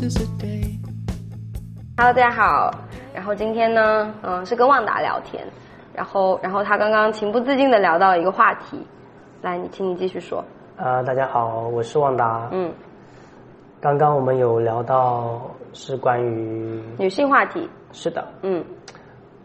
[0.00, 0.08] Hello，
[1.96, 2.70] 大家好。
[3.12, 5.46] 然后今天呢，嗯、是跟旺达聊天，
[5.92, 8.82] 然后然后他刚刚情不自禁的聊到一个话题，
[9.42, 10.42] 来，你请你继续说。
[10.78, 12.48] 呃，大家好，我是旺达。
[12.50, 12.72] 嗯，
[13.78, 15.38] 刚刚我们有聊到
[15.74, 17.68] 是关于，女性话题。
[17.92, 18.64] 是的，嗯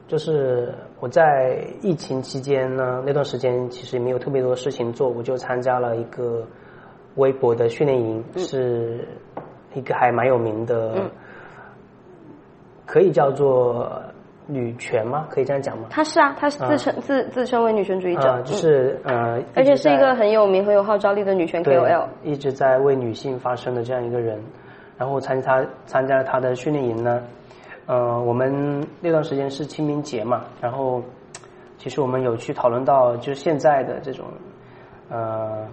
[0.07, 6.47] 就是我在疫情期间呢，那段时间其实也没有特别多的事情做，我就参加了一个
[7.15, 9.05] 微博的训练营，是
[9.75, 11.11] 一个还蛮有名的，嗯
[12.87, 13.91] 可以叫做
[14.47, 15.27] 女权吗？
[15.29, 15.87] 可以这样讲吗？
[15.89, 22.07] 她是啊，她是自称、自自称为女权主义者，啊、就是呃，而且是一个很有名、很有号召力的女权 KOL。
[22.23, 24.41] 一直在为女性发声的这样一个人。
[24.97, 27.21] 然后参加参加了她的训练营呢，
[27.85, 31.03] 呃，我们那段时间是清明节嘛，然后
[31.77, 34.25] 其实我们有去讨论到，就是现在的这种，
[35.09, 35.67] 呃，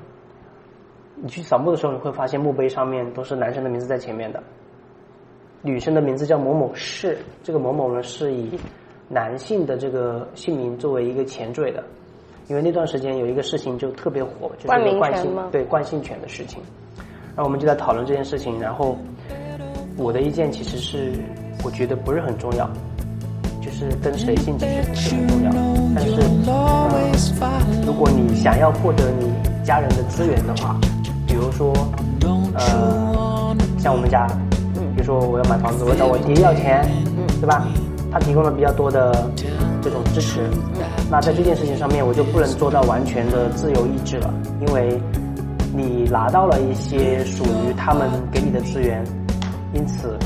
[1.25, 4.43] 你去扫墓的时候，你会发现墓碑上面都是男生的名字在前面的，
[5.63, 8.59] 女生的名字叫某某氏，这个某某呢是以
[9.09, 11.85] 男性的这个姓名作为一个前缀的，
[12.49, 16.61] 因为那段时间有一个事情就特别火，就是冠姓对冠姓权的事情，
[17.37, 18.99] 然后我们就在讨论这件事情，然后
[19.97, 21.13] 我的意见其实是
[21.65, 22.69] 我觉得不是很重要，
[23.61, 25.53] 就是跟谁姓其实不是很重要，
[25.95, 26.21] 但是
[26.51, 27.01] 呃，
[27.87, 30.77] 如果你想要获得你家人的资源的话，
[31.33, 31.73] 比如说
[32.55, 34.27] 呃，像我们家，
[34.95, 36.87] 比如说我要买房子，我找我爹要钱，
[37.41, 37.67] 对吧？
[38.13, 39.31] 他提供了比较多的
[39.81, 40.41] 这种支持，
[41.11, 45.01] 那在这件事情上面，我就不能做到完全的自由意志了，因为
[45.75, 49.03] 你拿到了一些属于他们给你的资源，
[49.73, 50.19] 因此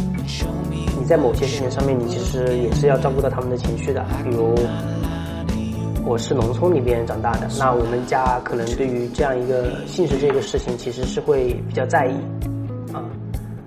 [0.99, 4.57] 你在某些事情上面，你其实也是要照顾到他们的情绪的，比如。
[6.09, 12.15] 我是农村里边长大的，那我们家可能对于这样一个姓氏这个事情，其实是会比较在意，
[12.95, 13.03] 啊，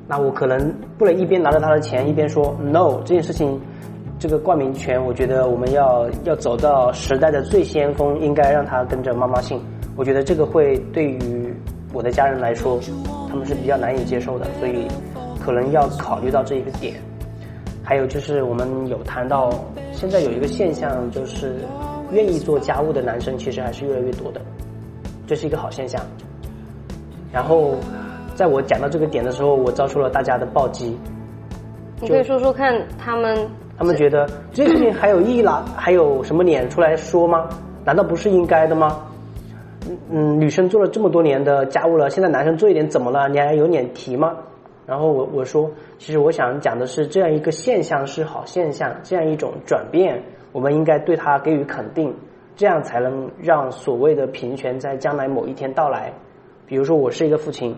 [0.08, 3.60] 那我可能不能一边拿着他的钱，一边说 no 这件事情，
[4.18, 9.62] 这个冠名权，我觉得我们要要走到时代的最先锋，应该让他跟着妈妈姓，
[9.98, 11.54] 我觉得这个会对于
[11.92, 12.80] 我的家人来说，
[13.28, 14.88] 他们是比较难以接受的，所以
[15.42, 16.96] 可能要考虑到这一个点。
[17.84, 19.50] 还有就是我们有谈到，
[19.92, 21.58] 现在有一个现象就是。
[22.12, 24.42] 愿意做家务的男生其实还是越来越多的，
[25.28, 26.02] 这是一个好现象。
[27.32, 27.76] 然后，
[28.36, 30.98] 在我讲到这个点的时候，我遭受了大家的暴击。
[32.02, 37.48] 你可以说说看，他们他们觉得这件事情还有意义啦，还有什么脸出来说吗？
[37.86, 39.06] 难道不是应该的吗？
[39.88, 43.28] 嗯嗯，女生做了这么多年的家务了，现在男生做一点怎么了？
[43.30, 44.36] 你还有脸提吗？
[44.86, 45.70] 然后我我说，
[46.00, 50.24] 其实我想讲的是，这样一个现象是好现象，这样一种转变。
[50.52, 52.14] 我们应该对他给予肯定，
[52.56, 56.12] 这样才能让所谓的平权在将来某一天到来。
[56.66, 57.76] 比如说，我是一个父亲，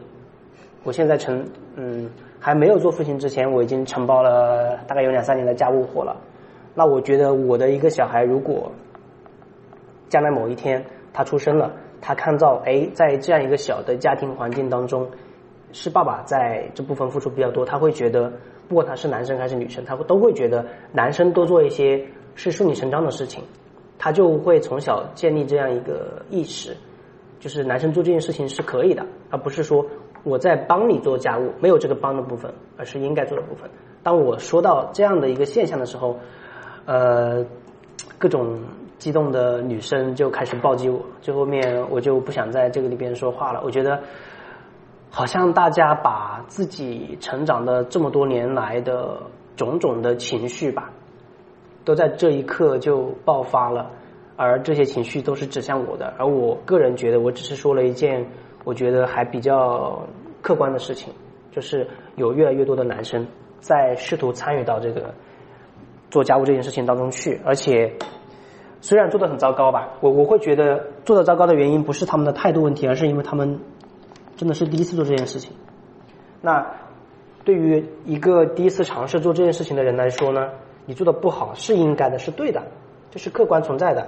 [0.84, 1.46] 我现在承
[1.76, 2.10] 嗯
[2.40, 6.16] 还没有做父亲之前，我已经承包了大概有两三年的家务活了。
[6.74, 8.72] 那我觉得我的一个小孩，如果
[10.10, 10.84] 将来某一天
[11.14, 15.08] 他出生了，他看到哎，在这样一个小的家庭环境当中，
[15.74, 18.32] 是爸爸在这部分付出比较多，他会觉得，
[18.68, 22.06] 不管他是男生还是女生，他会都会觉得男生多做一些。
[22.42, 23.44] 是顺理成章的事情，
[24.00, 26.76] 他就会从小建立这样一个意识，
[27.40, 29.86] 就是男生做这件事情是可以的，而不是说
[30.24, 33.70] 我在帮你做家务，没有这个帮的部分，而是应该做的部分。
[34.02, 36.18] 当我说到这样的一个现象的时候，
[36.86, 37.46] 呃，
[38.18, 38.60] 各种
[38.98, 43.62] 激动的女生就开始暴击我，最后面我就不想在这个里边说话了。
[43.64, 44.02] 我觉得，
[45.12, 49.22] 好像大家把自己成长的这么多年来的
[49.56, 50.90] 种种的情绪吧。
[51.84, 53.92] 都在这一刻就爆发了，
[54.36, 56.14] 而这些情绪都是指向我的。
[56.18, 58.28] 而我个人觉得，我只是说了一件
[58.64, 60.08] 我觉得还比较
[60.42, 61.14] 客观的事情，
[61.52, 63.26] 就是有越来越多的男生
[63.60, 65.14] 在试图参与到这个
[66.10, 67.94] 做家务这件事情当中去，而且
[68.80, 73.60] 虽然做的很糟糕吧，我我会觉得做的糟糕的原因不是他们的态度问题，而是因为他们
[74.38, 75.56] 真的是第一次做这件事情。
[76.42, 76.76] 那
[77.44, 80.50] 对于一个第一次尝试做这件事情的人来说呢？
[80.86, 82.62] 你做的不好是应该的，是对的，
[83.12, 84.08] 这是客观存在的。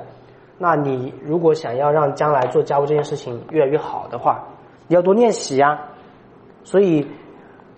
[0.57, 4.43] 那你如果想要让将来做家务这件事情越来越好的话，
[4.87, 5.79] 你要多练习呀。
[6.63, 7.07] 所以，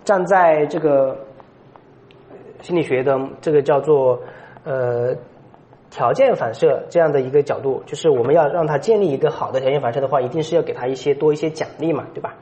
[0.04, 1.16] 站在这个
[2.60, 4.20] 心理学的这个叫做
[4.64, 5.14] 呃
[5.90, 12.34] 条件反射这样的一个角度，就是我们要让他建立一个好的条件反射的话，一定是要给他一些多一些奖励嘛，对吧？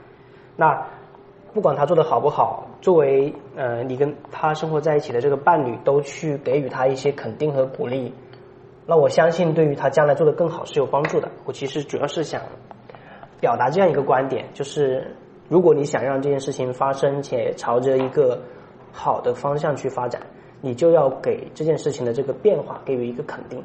[0.56, 0.87] 那。
[1.55, 8.12] 不管他做的好不好，作为呃你跟他生活在一起的这个伴侣，都去给予他一些肯定和鼓励，
[8.87, 11.31] 那我相信对于他将来做的更好是有帮助的。
[11.45, 12.43] 我其实主要是想
[13.41, 15.17] 表达这样一个观点，就是
[15.49, 18.43] 如果你想让这件事情发生，且朝着一个
[18.91, 20.21] 好的方向去发展，
[20.61, 23.62] 你就要给这件事情的这个变化给予一个肯定。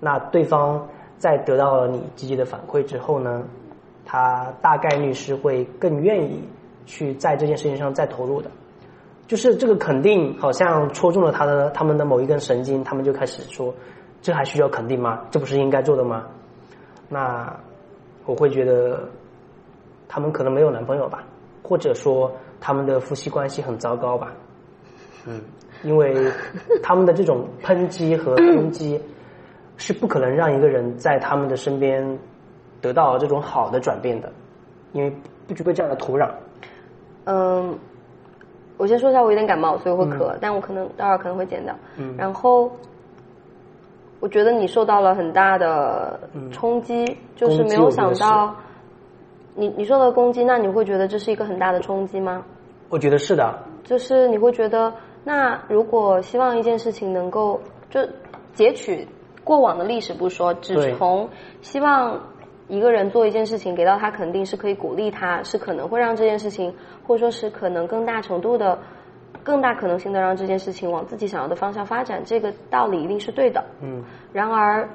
[0.00, 0.88] 那对方
[1.18, 3.44] 在得到了你积极的反馈之后呢，
[4.06, 6.42] 他大概率是会更愿意
[6.88, 8.50] 去在这件事情上再投入的。
[9.28, 13.74] 就是这个肯定好像戳中了他的他们的某一根神经，他们就开始说，
[14.22, 15.20] 这还需要肯定吗？
[15.30, 16.24] 这不是应该做的吗？
[17.10, 17.54] 那
[18.24, 19.06] 我会觉得
[20.08, 21.24] 他们可能没有男朋友吧，
[21.62, 24.32] 或者说他们的夫妻关系很糟糕吧。
[25.26, 25.42] 嗯，
[25.82, 26.32] 因为
[26.82, 28.98] 他们的这种抨击和攻击
[29.76, 32.18] 是不可能让一个人在他们的身边
[32.80, 34.32] 得到这种好的转变的，
[34.92, 35.14] 因为
[35.46, 36.30] 不具备这样的土壤。
[37.30, 37.78] 嗯，
[38.78, 41.74] 我先说一下，我有点感冒，所以会咳，但我可能待会儿可能会剪掉。
[41.98, 42.70] 嗯，然后
[44.18, 46.18] 我觉得你受到了很大的
[46.50, 47.04] 冲击，
[47.36, 48.56] 就是没有想到
[49.54, 52.42] 你你受到攻击，那你会觉得这是一个很大的冲击吗？
[52.88, 53.58] 我觉得是的。
[53.84, 54.90] 就是你会觉得，
[55.22, 57.60] 那如果希望一件事情能够
[57.90, 58.00] 就
[58.54, 59.06] 截取
[59.44, 61.28] 过往的历史不说，只从
[61.60, 62.18] 希望。
[62.70, 66.70] 一个人做一件事情，给到他肯定是可以鼓励他，是可能会让这件事情，
[67.08, 68.78] 或者说是可能更大程度的、
[69.42, 72.22] 更大可能性的让这件事情往自己想要的方向发展。
[72.22, 73.64] 这个道理一定是对的。
[73.80, 74.04] 嗯。
[74.30, 74.86] 然而，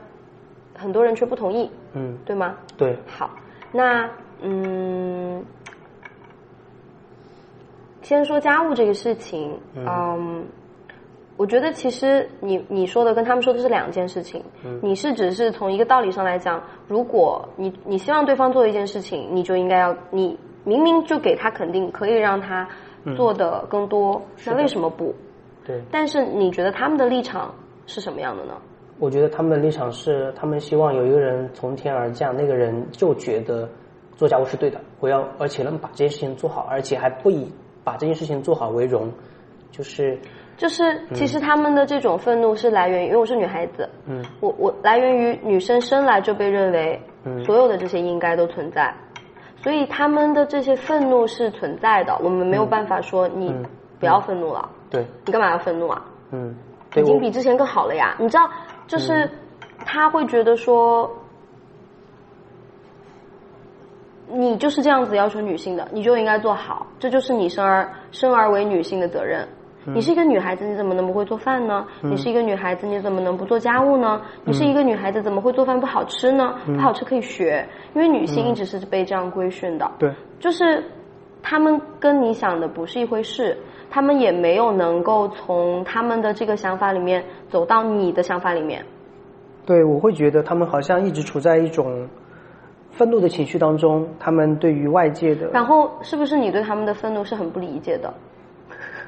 [0.76, 1.70] 很多人却不同意。
[1.94, 2.16] 嗯。
[2.24, 2.56] 对吗？
[2.78, 2.96] 对。
[3.08, 3.32] 好，
[3.72, 4.08] 那
[4.42, 5.44] 嗯，
[8.04, 9.60] 先说家务这个事情。
[9.76, 10.46] 嗯。
[11.36, 14.40] 我觉得其实你你说的跟他们说的是两件事情。
[14.64, 22.68] 嗯你是只是从一个道理上来讲，如果你你希望对方做一件事情，你就应该要你明明就给他肯定，可以让他
[23.16, 25.14] 做的更多，那为什么不？
[25.66, 25.82] 对。
[25.92, 27.54] 但是你觉得他们的立场
[27.86, 28.54] 是什么样的呢？
[29.00, 33.68] 我觉得他们的立场是，他们希望有一个人从天而降，那个人就觉得
[34.16, 37.52] 做家务是对的，我要而且能把这件事情做好，而且还不以
[37.84, 39.12] 把这件事情做好为荣，
[39.72, 40.18] 就是。
[40.56, 48.94] 就是，其实他们的这种愤怒是来源于，因为我是女孩子，嗯，我我来源于女生生来就被认为，嗯，所有的这些应该都存在，
[49.64, 53.56] 所以他们的这些愤怒是存在的，我们没有办法说你
[53.98, 56.06] 不要愤怒了，对，你干嘛要愤怒啊？
[56.32, 56.54] 嗯，
[56.96, 58.50] 已经比之前更好了呀，你知道，
[58.88, 59.30] 就是
[59.86, 61.10] 他会觉得说，
[64.28, 69.48] 你就是这样子要求女性的，你就应该做好，这就是你生而生而为女性的责任。
[69.86, 71.86] 你是一个女孩子，你怎么能不会做饭呢？
[72.02, 74.22] 你是一个女孩子，你怎么能不做家务呢？
[74.46, 76.56] 你是一个女孩子，怎么会做饭不好吃呢？
[76.66, 79.92] 不好吃可以学，因为女性一直是被这样规训的。
[80.00, 80.84] 对，就是
[81.42, 83.58] 他们跟你想的不是一回事，
[83.90, 88.86] 他们也没有能够从他们的这个想法里面走到你的想法里面。
[89.66, 92.08] 对，我会觉得他们好像一直处在一种
[92.92, 95.48] 愤怒的情绪当中，他们对于外界的。
[95.52, 98.14] 然后，是不是你对他们的愤怒是很不理解的？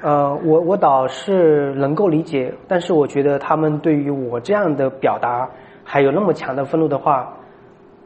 [0.06, 5.50] 呃，我我倒是能够理解，但是我觉得他们对于我这样的表达
[5.84, 7.34] 还有那么强的愤怒的话，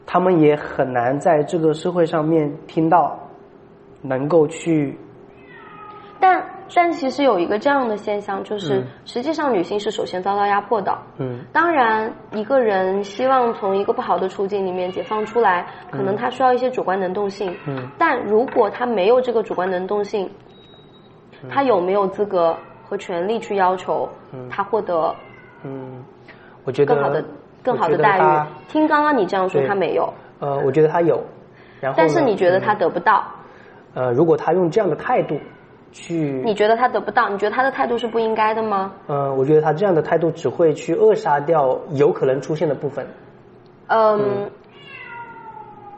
[0.06, 3.18] 他们也很难在这个社会上面听到，
[4.00, 4.98] 能够去。
[6.18, 6.42] 但
[6.74, 10.96] 但其实有一个这样的现象，就是实际上女性是首先遭到压迫的。
[11.18, 11.40] 嗯。
[11.52, 17.54] 当然，一个人希望从一个不好的处境里面解放出来，可能他需要一些主观能动性。
[17.66, 17.90] 嗯。
[17.98, 20.30] 但如果他没有这个主观能动性，
[21.48, 22.56] 他有没有资格
[22.88, 24.08] 和权利去要求
[24.50, 25.14] 他获得？
[25.62, 26.04] 嗯，
[26.64, 27.24] 我觉得更好的
[27.62, 28.46] 更好的待遇。
[28.68, 30.12] 听刚刚你这样说，他没有。
[30.40, 31.22] 呃，我觉得他有。
[31.80, 33.24] 然后，但是你觉得他得不到？
[33.94, 35.38] 呃，如果他用这样的态度
[35.92, 37.28] 去，你觉得他得不到？
[37.28, 38.92] 你觉得他的态度是不应该的吗？
[39.08, 43.06] 嗯，我觉得他这样的态度只会去扼杀掉有可能出现的部分。
[43.88, 44.50] 嗯。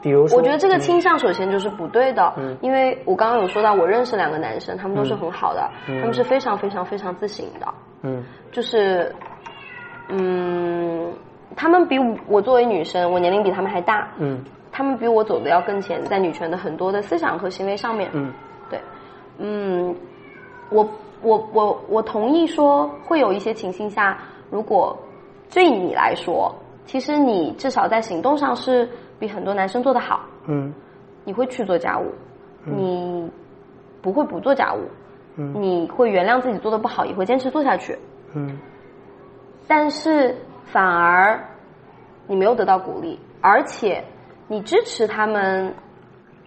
[0.03, 9.15] 比如说，我觉得这个倾向首先就是不对的，因为我刚刚有说到，我认识两个男生，他们都是很好的，他们是非常非常非常自省的，嗯，就是，
[10.09, 11.13] 嗯，
[11.55, 14.43] 他们比我作为女生，我年龄比他们还大，嗯，
[14.73, 18.33] 他们比我走的要更前，在女权的很多的思想和行为上面，嗯，
[18.69, 18.81] 对，
[19.37, 19.95] 嗯，
[20.69, 20.85] 我
[21.21, 24.17] 我我我同意说会有一些情形下，
[24.49, 24.97] 如果
[25.53, 28.85] 对你来说，其实你至少在行动上是。
[29.23, 30.73] 比很多男生做的好，嗯，
[31.23, 32.11] 你会去做家务，
[32.65, 33.31] 你
[34.01, 34.81] 不会不做家务，
[35.37, 37.97] 嗯，你会原谅自己做的不好，也会坚持做下去，
[38.33, 38.59] 嗯，
[39.65, 41.41] 但是反而
[42.27, 44.03] 你没有得到鼓励，而且
[44.49, 45.73] 你支持他们，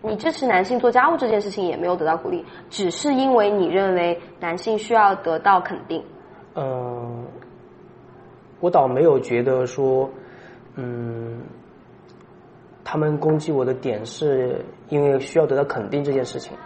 [0.03, 6.05] 你支持男性做家务这件事情也没有得到鼓励，只是因为你认为男性需要得到肯定。
[6.55, 7.25] 嗯，
[8.61, 10.11] 我倒没有觉得说，
[10.75, 11.41] 嗯。
[12.89, 16.57] 他们攻击我的点是因为需要得到肯定这件事情，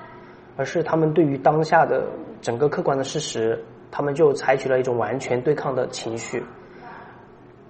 [0.55, 2.05] 而是他们对于当下的
[2.43, 3.59] 整个客观的事实，
[3.91, 6.45] 他们就采取了一种完全对抗的情绪。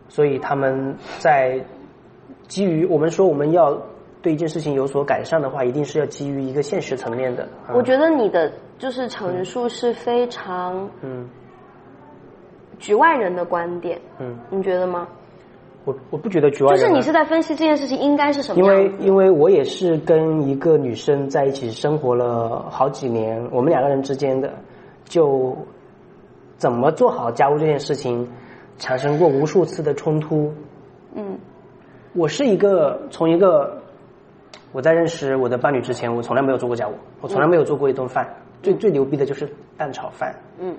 [0.08, 1.64] 所以他们在
[2.48, 3.80] 基于我们说我们要
[4.20, 7.48] 对一件事情有所改善的话，一定是要基于一个现实层面的。
[7.72, 11.30] 我觉得你的就是陈述是非常嗯
[12.80, 15.06] 局外人的观点，嗯，你觉得吗？
[15.84, 24.52] 我我不觉得局外人，就是你是在分析这件事情应该是什么因为因为我也是跟一个女生在一起生活了好几年，我们两个人之间的
[25.04, 25.56] 就
[26.56, 28.28] 怎么做好家务这件事情。
[28.78, 30.50] 产生过无数次的冲突。
[31.14, 31.38] 嗯，
[32.14, 33.76] 我是一个从一个
[34.72, 38.26] 我在认识我的伴侣之前，我从来没有做过家务，我从来没有做过一顿饭。
[38.62, 39.46] 最最牛逼的就是
[39.76, 40.34] 蛋炒饭。
[40.58, 40.74] 嗯，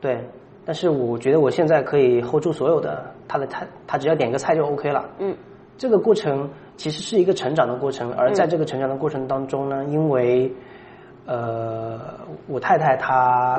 [0.00, 0.18] 对。
[0.66, 5.08] 但是我觉得我现在可以 hold 住所有的他的菜，他只要点个菜就 OK 了。
[5.18, 5.34] 嗯，
[5.78, 10.52] 这个过程其实是一个成长的过程，而在这个成长的过程当中呢，因为
[11.24, 11.98] 呃，
[12.46, 13.58] 我太太她。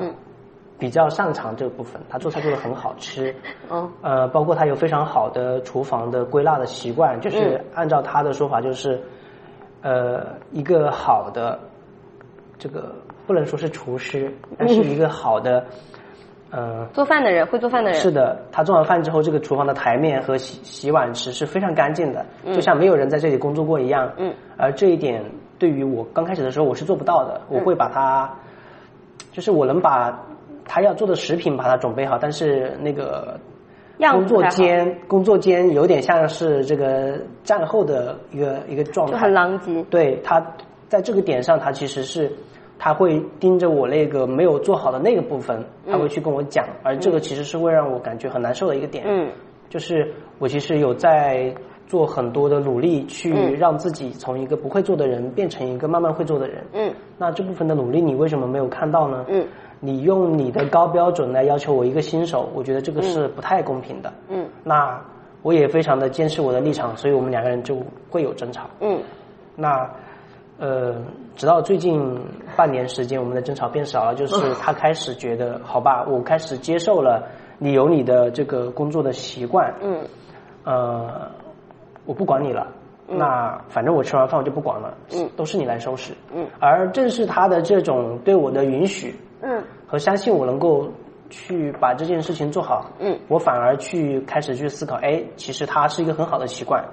[0.80, 3.34] 比较擅长这个部分，她做菜做的很好吃，
[3.68, 9.02] 嗯， 呃，包括她有非常好的厨房的归纳的习惯，就是按照她的说法，就是，
[9.82, 11.58] 呃，一个好的，
[12.60, 12.94] 这个
[13.26, 15.66] 不能说是厨师，但是一个好的，
[16.51, 18.00] 呃，做饭的人会做饭的人。
[18.00, 25.24] 是的，他做完饭之后，这个厨房的台面和洗洗碗池是非常干净的，就像没有人在这里工作过一样，嗯，而这一点
[25.60, 28.34] 对于我刚开始的时候我是做不到的，我会把它，
[29.32, 30.24] 就是我能把。
[30.70, 33.39] 他要做的食品把它准备好，但是那个
[34.12, 39.82] 工作间工作间有点像是这个战后的一个一个状态，就很狼藉。
[39.84, 40.46] 对他
[40.89, 42.30] 在这个点上，他其实是
[42.79, 49.03] 他会盯着我那个没有做好的那个部分，他会去跟我讲，而这个其实是会让我感觉很难受的一个点。
[49.07, 49.29] 嗯，
[49.69, 51.53] 就是我其实有在
[51.88, 56.63] 做很多的努力，去让自己从一个不会做的人变成一个慢慢会做的人。
[56.74, 59.25] 嗯，那这部分的努力你为什么没有看到呢？
[59.27, 59.46] 嗯。
[59.79, 64.12] 你用你的高标准来要求我一个新手，我觉得这个是不太公平的。
[64.27, 65.00] 嗯，那
[65.43, 67.77] 我也非常的坚持我的立场，所以我们两个人就
[68.10, 68.63] 会有争吵。
[68.79, 69.00] 嗯，
[69.55, 69.88] 那
[70.60, 70.96] 呃，
[71.36, 72.20] 直到最近
[72.56, 77.28] 半年时间，我们的争吵变少了，就是他开始觉得，好吧，我开始接受了
[77.60, 79.74] 你有你的这个工作的习惯。
[79.82, 80.04] 嗯，
[80.64, 81.30] 呃，
[82.06, 82.68] 我不管你了。
[83.10, 84.94] 那反正我吃完饭我就不管了。
[85.14, 86.12] 嗯，都是你来收拾。
[86.34, 89.16] 嗯，而正是他的这种对我的允许。
[89.42, 90.92] 嗯，和相信我能够
[91.30, 92.92] 去把这件事情做好。
[93.00, 96.84] 嗯，我反而去开始去思考，哎，其实他是一个很好的习惯。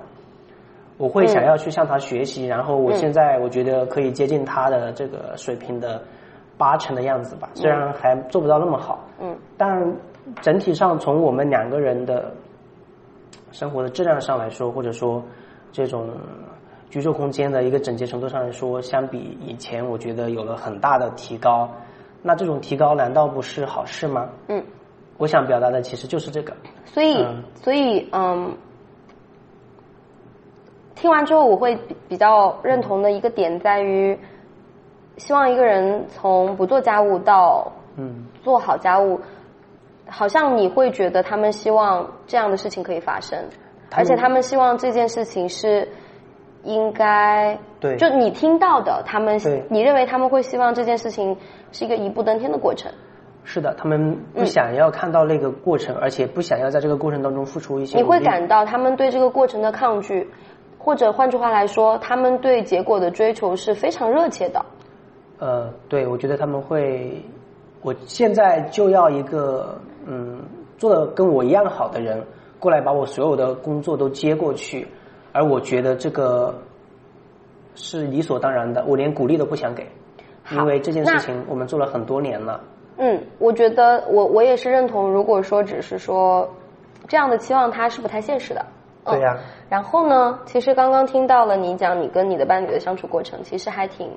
[0.96, 6.00] 我会想要去向他学习，然后我现在我觉得可以接近他的这个水平的
[6.56, 9.04] 八成的样子吧，虽然还做不到那么好。
[9.20, 9.96] 嗯，但
[10.40, 12.32] 整体上从我们两个人的
[13.50, 15.22] 生活的质量上来说，或者说
[15.72, 16.10] 这种
[16.90, 21.68] 居住空间的一个整洁程度上来说，相比以前，我觉得有了很大的提高。
[22.22, 24.30] 那这种提高难道不是好事吗？
[24.48, 24.64] 嗯，
[25.18, 26.54] 我想表达的其实就是这个。
[26.86, 28.56] 所以，所以，嗯，
[31.04, 34.18] 听完之后我会比较认同的一个点在于，
[35.18, 39.20] 希望一个人从不做家务到嗯做好家务，
[40.08, 43.38] 好像你会觉得他们希望这样的事情可以发生，
[43.94, 45.86] 而且他们希望这件事情是。
[46.62, 51.36] 应该对，就你听到的，他们你认为他们会希望这件事情
[51.72, 52.90] 是一个一步登天的过程？
[53.44, 57.98] 是的，他们不想要看到那个过程，而且不想要在这个过程当中付出一些。
[57.98, 60.30] 你会感到他们对这个过程的抗拒，
[60.84, 64.62] 或者换句话来说，他们对结果的追求是非常热切的。
[65.38, 67.24] 呃，对，我觉得他们会，
[67.80, 70.42] 我现在就要一个嗯，
[70.76, 72.22] 做的跟我一样好的人
[72.60, 74.86] 过来把我所有的工作都接过去。
[75.32, 76.54] 而我觉得这个
[77.74, 79.88] 是理所当然的，我连鼓励都不想给，
[80.52, 82.60] 因为这件事情我们做了很多年了。
[82.98, 86.48] 嗯，我觉得我我也是认同，如果说只是说
[87.08, 88.64] 这样的期望，它是不太现实的。
[89.06, 89.38] 对呀。
[89.74, 94.08] 然后呢，其实刚刚听到了你讲你跟你的伴侣的相处过程，其实还挺，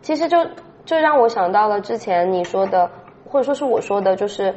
[0.00, 0.38] 其实就
[0.86, 2.90] 就让我想到了之前你说的，
[3.28, 4.54] 或者说是我说的，就是。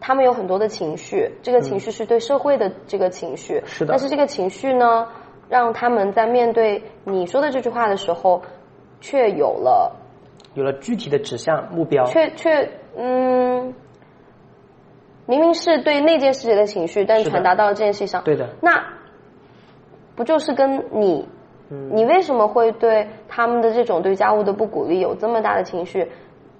[0.00, 3.90] 他们有很多的情绪，这个情绪是对社会的这个情绪，是的。
[3.90, 5.08] 但是这个情绪呢，
[5.48, 8.40] 让他们在面对你说的这句话的时候，
[9.00, 9.96] 却有了
[10.54, 13.74] 有了具体的指向目标，却却嗯，
[15.28, 18.48] 明明是对那件事情的情绪，但传达到了这件事上，对的。
[18.60, 18.82] 那
[20.16, 21.28] 不就是跟你，
[21.68, 26.10] 你为什么会对他们的这种对家务的不鼓励有这么大的情绪？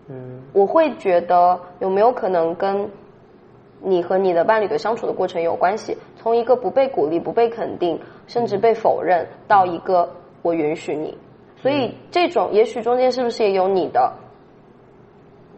[0.09, 2.89] 嗯，我会觉得有没有可能跟。
[3.81, 7.97] 你和你的伴侣的相处的过程有关系，从一个不被鼓励、不被肯定，
[8.27, 10.11] 甚至被否认，到一个
[10.43, 11.17] 我允许你，
[11.63, 14.13] 所以这种也许中间是不是也有你的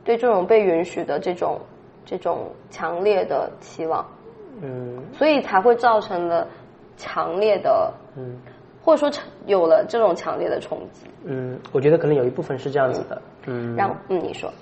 [0.04, 1.58] 对这种被允许的这种
[2.10, 4.04] 这种强烈的期望，
[4.60, 6.44] 嗯，所以才会造成了
[6.96, 8.36] 强烈的，嗯，
[8.82, 11.06] 或者说有了这种强烈的冲击。
[11.22, 14.52] 嗯，我觉得可能有一部分是这样子的，嗯，然后嗯，你说，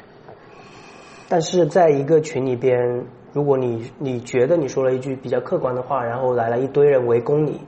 [1.26, 3.02] 但是在一个群里边，
[3.32, 7.58] 如果你你觉得你说了一句比较客观的话，然后来了一堆人围攻你，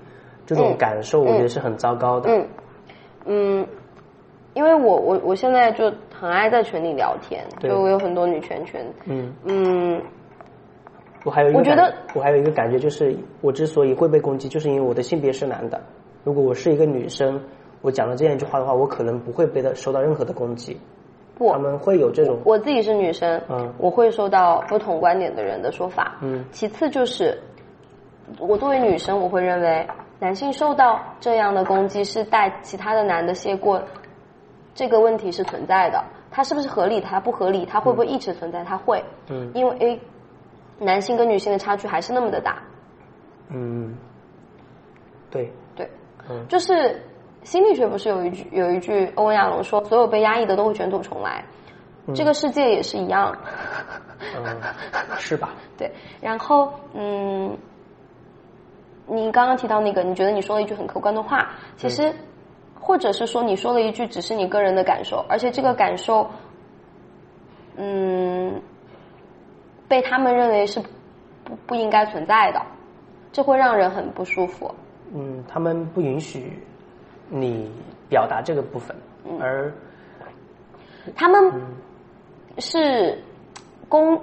[0.45, 2.31] 这种感受我觉得是很糟糕的。
[2.31, 2.47] 嗯。
[3.25, 3.67] 嗯，
[4.53, 8.81] 因为我我我现在就很爱在群里聊天，就我有很多女权群。
[9.07, 10.03] 嗯嗯，
[11.25, 15.81] 我还有一个我觉得我还有一个感觉就是，我之所以会被攻击，就是因为我的性别是男的。
[16.25, 17.41] 如果我是一个女生。
[17.83, 20.79] 我讲了这样一句话的话，我可能不会被他受到任何的攻击。
[21.35, 22.39] 不，他们会有这种。
[22.45, 26.19] 我自己是女生，嗯，我会受到不同观点的人的说法。
[26.21, 27.41] 嗯，其次就是，
[28.39, 29.87] 我作为女生，我会认为
[30.19, 33.83] 男性受到这样的攻击是带其他的男的谢过，
[34.75, 36.03] 这个问题是存在的。
[36.31, 37.01] 它是不是合理？
[37.01, 37.67] 它不合理？
[37.67, 38.65] 它会不会一直存在？
[38.65, 39.05] 它会。
[39.29, 39.51] 嗯。
[39.55, 40.01] 因为 A，
[40.79, 42.63] 男性跟女性的差距还是那么的大。
[43.49, 43.97] 嗯。
[45.31, 45.53] 对。
[45.75, 45.91] 对。
[46.29, 46.47] 嗯。
[46.49, 47.03] 就是。
[47.43, 51.43] 心理学不是有一句有一句欧文亚龙说，所有被压抑的都会卷土重来，
[52.15, 53.35] 这个世界也是一样，
[55.17, 55.55] 是吧？
[55.79, 57.57] 对，然后嗯，
[59.07, 61.49] 你刚刚提到那个，你觉得你说了一句很客观的话，
[61.79, 62.15] 其实
[62.91, 66.29] 或者是说你说了一句只是你个人的感受，而且这个感受，
[67.77, 68.61] 嗯，
[69.87, 70.81] 被他们认为是
[71.45, 72.61] 不不应该存在的，
[73.31, 74.75] 这会让人很不舒服。
[75.15, 76.59] 嗯，他们不允许。
[77.29, 77.71] 你
[78.09, 78.97] 表达这个部分，
[79.39, 79.73] 而
[81.15, 81.49] 他们
[82.59, 83.17] 是
[83.89, 84.21] 公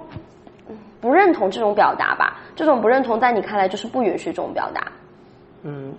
[1.00, 2.38] 不认同这种表达吧？
[2.54, 4.92] 这种不认同在你看来就是不允许这种表达。
[5.62, 5.94] 嗯，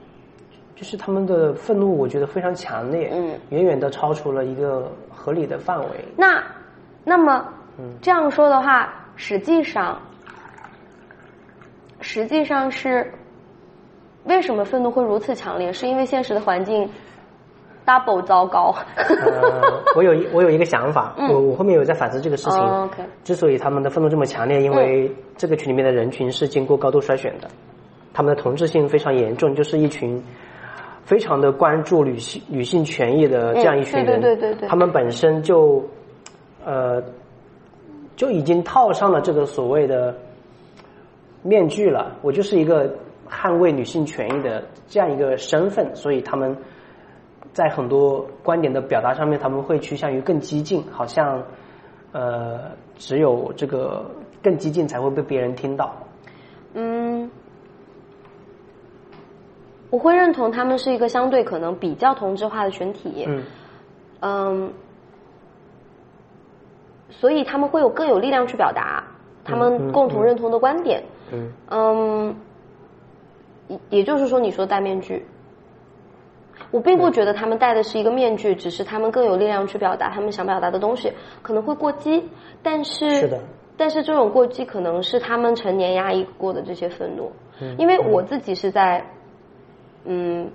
[0.79, 5.87] 就是他们的愤怒，我觉得非常强烈，嗯，远远的超出了一个合理的范围。
[6.15, 6.41] 那
[7.03, 7.45] 那么，
[8.01, 9.99] 这样说的话，实际上
[11.99, 13.11] 实际上是。
[14.25, 15.71] 为什么愤怒会如此强烈？
[15.73, 16.87] 是因为现实的环境
[17.85, 18.75] double 糟糕。
[18.95, 22.59] 呃，我有一我有一个想法，我我后面有在反思这个事情。
[22.59, 27.47] OK，之所以他们的愤怒这么强烈，因为这个群里面的人群是经过高度筛选的，
[28.13, 30.21] 他们的同质性非常严重，就是一群
[31.09, 34.21] 非常的关注女性女性权益的这样一群人。
[34.21, 34.69] 对对对对。
[34.69, 35.83] 他们本身就
[36.63, 37.01] 呃
[38.15, 40.15] 就已经套上了这个所谓的
[41.41, 42.15] 面具了。
[42.21, 42.95] 我就是一个。
[43.31, 46.57] 捍卫女性权益的这样一个身份，所以他们
[47.53, 51.43] 在很多观点的表达上面，他们会趋向于更激进，好像
[52.11, 54.03] 呃，只有这个
[54.41, 55.93] 更激进才会被别人听到。
[56.73, 56.98] 嗯，
[59.89, 63.25] 我会认同他们是一个相对可能比较同质化的群体。
[63.27, 63.43] 嗯，
[64.21, 64.73] 嗯，
[67.09, 69.03] 所以他们会有更有力量去表达
[69.43, 71.03] 他们共同认同的观点。
[71.31, 72.35] 嗯，嗯。
[73.91, 75.23] 也就是说，你说戴面具，
[76.71, 82.27] 我并不觉得他们戴的是一个面具，只是他们更有力量去表达他们想表达的东西，可能会过激，
[82.63, 83.39] 但是，是的，
[83.77, 87.31] 但是这种过激可能是他们成年压抑过的这些愤怒，
[87.77, 89.05] 因为我自己是在，
[90.05, 90.49] 嗯，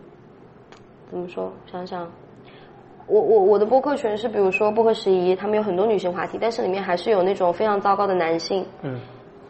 [1.10, 1.52] 怎么说？
[1.70, 2.10] 想想，
[3.06, 9.00] 我我我的播客群是，比如说播客十一，他们有很多女性话题，但是里面还是有那种非常糟糕的男性，嗯，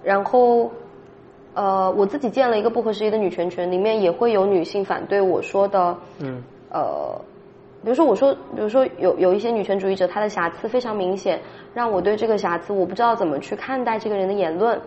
[0.02, 0.70] 然后。
[1.56, 7.16] 呃，我自己建了一个不合时宜的女权群，里面也会有女性反对我说的，嗯，呃，
[7.84, 11.40] 比如说我说，比如说有有一些女权主义者，她的瑕疵非常明显，
[11.72, 14.80] 让我对这个瑕疵我不知道怎么去看待这个人的言论，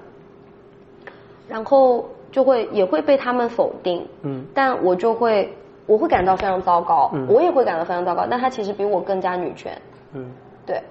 [1.47, 5.51] 然后就会也会被他们否定，嗯，但我就会
[5.85, 9.71] 我会感到非常糟糕，嗯，我也会感到非常糟糕，但他其实比我更加女权，
[10.13, 10.31] 嗯，
[10.65, 10.81] 对，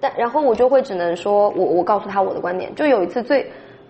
[0.00, 3.46] 但然后我就会只能说我我告诉他我的观点，就有一次最。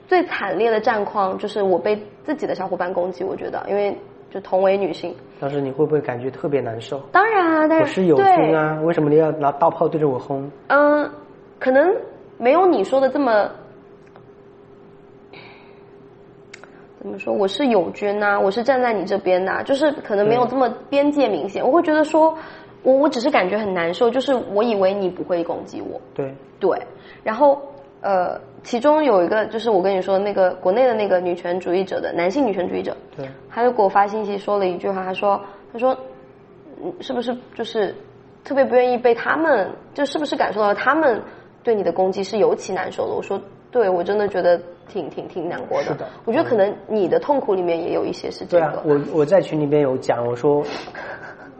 [0.06, 3.96] 最惨烈的战况就是我被自己的小伙伴攻击，我觉得，因为
[4.30, 5.16] 就同为女性。
[5.40, 7.00] 当时你会不会感觉特别难受？
[7.10, 10.46] 当然啊，但是我是友军啊，为什么你要拿大炮对着我轰？
[10.66, 11.10] 嗯，
[11.58, 11.90] 可能
[12.36, 13.50] 没有你说的这么，
[17.04, 17.34] 怎么说？
[17.34, 21.62] 我是友军呐，我是站在你这边呐，就是可能没有这么边界明显。
[21.62, 22.34] 我会觉得说，
[22.82, 26.00] 我我只是感觉很难受，就是我以为你不会攻击我。
[26.14, 26.80] 对对，
[27.22, 27.60] 然后。
[28.06, 35.40] 呃，其中有一个就是我跟你说那个国内的那个女权主义者的男性女权主义者，对，他就给我发信息说了一句话，他说，
[35.72, 35.96] 他说，
[36.82, 37.94] 嗯，是不是就是
[38.44, 41.18] 特别不愿意被他们，就是不是感受到他们
[41.62, 43.14] 对你的攻击是尤其难受的？
[43.14, 43.40] 我说，
[43.70, 45.84] 对我真的觉得挺挺挺难过的。
[45.84, 48.82] 是的，我觉得可能你的痛苦里面也有一些是这个。
[48.84, 50.62] 我我在群里边有讲，我说，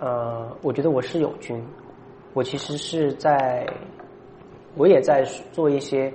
[0.01, 1.65] 呃，我觉得我是友军，
[2.33, 3.67] 我其实是在。
[4.77, 6.13] 我也在做一些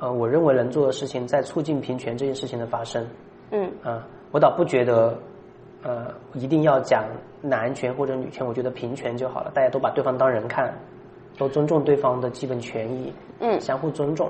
[0.00, 3.06] 呃我认为能做的事情，在促进平权这件事情的发生。
[3.52, 5.16] 嗯啊，我倒不觉得
[5.84, 7.04] 呃一定要讲
[7.40, 10.76] 男权或者女权，我觉得平权就好了，大家都把对方当人看，
[11.38, 14.28] 都尊重对方的基本权益，嗯，相互尊重，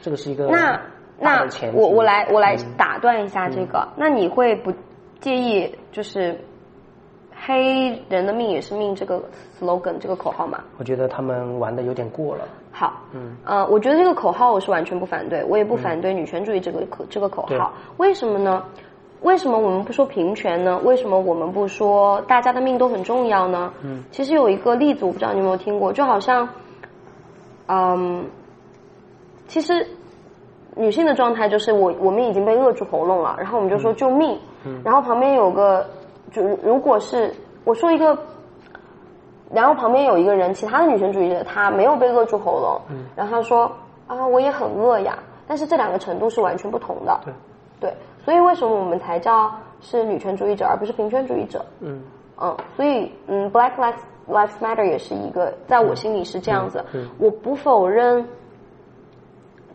[0.00, 0.80] 这个是一个那
[1.20, 4.72] 那我我来我来打断一下这个，那你会不
[5.20, 6.34] 介意就是
[7.36, 9.22] 黑人的命也是命这个
[9.58, 10.58] slogan 这个口号吗？
[10.78, 12.44] 我觉得他们玩的有点过了。
[12.72, 17.74] 好，嗯，呃，我觉得这个口号我是完全不反对，我也不反对女权主义这个口这个口号。
[17.98, 18.64] 为什么呢？
[19.22, 20.78] 为什么我们不说平权呢？
[20.82, 23.70] 为什么我们不说大家的命都很重要呢？
[23.82, 26.48] 嗯，其实有一个例子，我不知道你有没有听过，就好像，
[27.66, 28.24] 嗯，
[29.46, 29.86] 其实
[30.80, 35.86] 女性的状态就是我我们已经被扼住喉咙了，然后我们就说救命，嗯，然后旁边有个
[36.32, 37.32] 就如果是
[37.64, 38.18] 我说一个。
[39.52, 42.80] 然后旁边有一个人，其他的女权主义者，她没有被扼住喉咙，
[43.16, 43.72] 然后她说
[44.06, 45.18] 啊，我也很饿呀。
[45.48, 47.34] 但是这两个程度是完全不同的，对，
[47.80, 47.94] 对。
[48.24, 51.66] 所以为什么我们才叫是女权主义者，而不是平权主义者？
[51.80, 52.00] 嗯
[52.40, 56.84] 嗯，所以嗯，Black Lives Lives Matter 也是一个，在我心里是这样子。
[57.18, 58.24] 我不否认，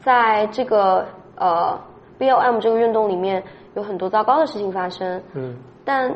[0.06, 1.78] 在这个呃
[2.18, 6.16] BLM 这个运动里面有很多糟糕的事情发生，嗯，但。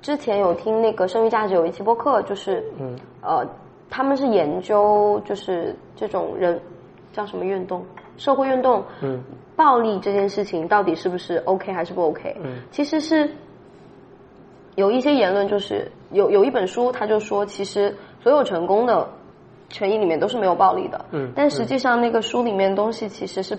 [0.00, 3.44] 之前有听那个《剩余价值》有一期播客，就是嗯呃，
[3.90, 6.58] 他们是研究就是这种人
[7.12, 7.84] 叫什么运动，
[8.16, 9.20] 社会运动，嗯，
[9.56, 12.36] 暴力这件事情到底是不是 OK 还是不 OK？
[12.40, 13.28] 嗯，其实是
[14.76, 19.04] 有一些言论，就是有有一本书，他就说，其实所有成功的
[19.68, 23.58] 权益里面都是没有暴力的，嗯，但实际上那个书里面东西其实是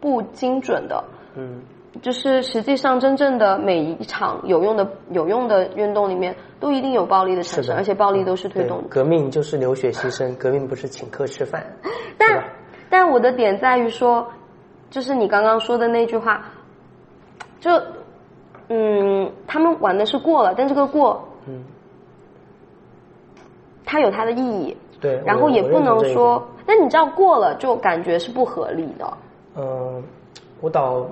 [0.00, 1.04] 不精准的，
[1.36, 1.60] 嗯。
[2.00, 8.80] 就是实际上，真正的每一场有用的有用的运动里面，都一定有暴力的产生，而且暴力都是推动。
[8.88, 11.66] 革命就是流血牺牲，革命不是请客吃饭。
[12.16, 12.44] 但
[12.88, 14.24] 但我的点在于说，
[14.88, 16.44] 就是你刚刚说的那句话，
[17.58, 17.72] 就
[18.68, 21.64] 嗯，他们玩的是过了，但这个过，嗯，
[23.84, 24.76] 它有它的意义。
[25.00, 29.12] 对，然后也不能说，那你知道过了就感觉是不合理的。
[29.56, 30.02] 嗯，
[30.60, 31.06] 我倒。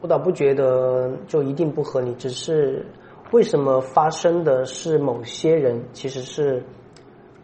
[0.00, 2.86] 我倒不觉得就一定不合理，只是
[3.32, 6.62] 为什么发生的是某些人，其实是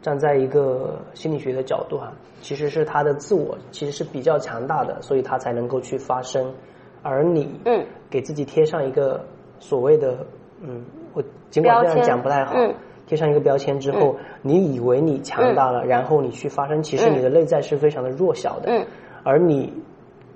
[0.01, 6.55] 站在一个心理学的角度啊，其实是他的自我其实是比较强大的，所以他才能够去发生，
[7.03, 9.21] 而你嗯给自己贴上一个
[9.59, 10.25] 所谓的
[10.63, 12.55] 嗯，我尽管这样讲不太好，
[13.07, 18.87] 贴上一个标签之后，你以为你强大了，然后你去发声，其实你的内在是非常的弱小的，
[19.23, 19.73] 而你。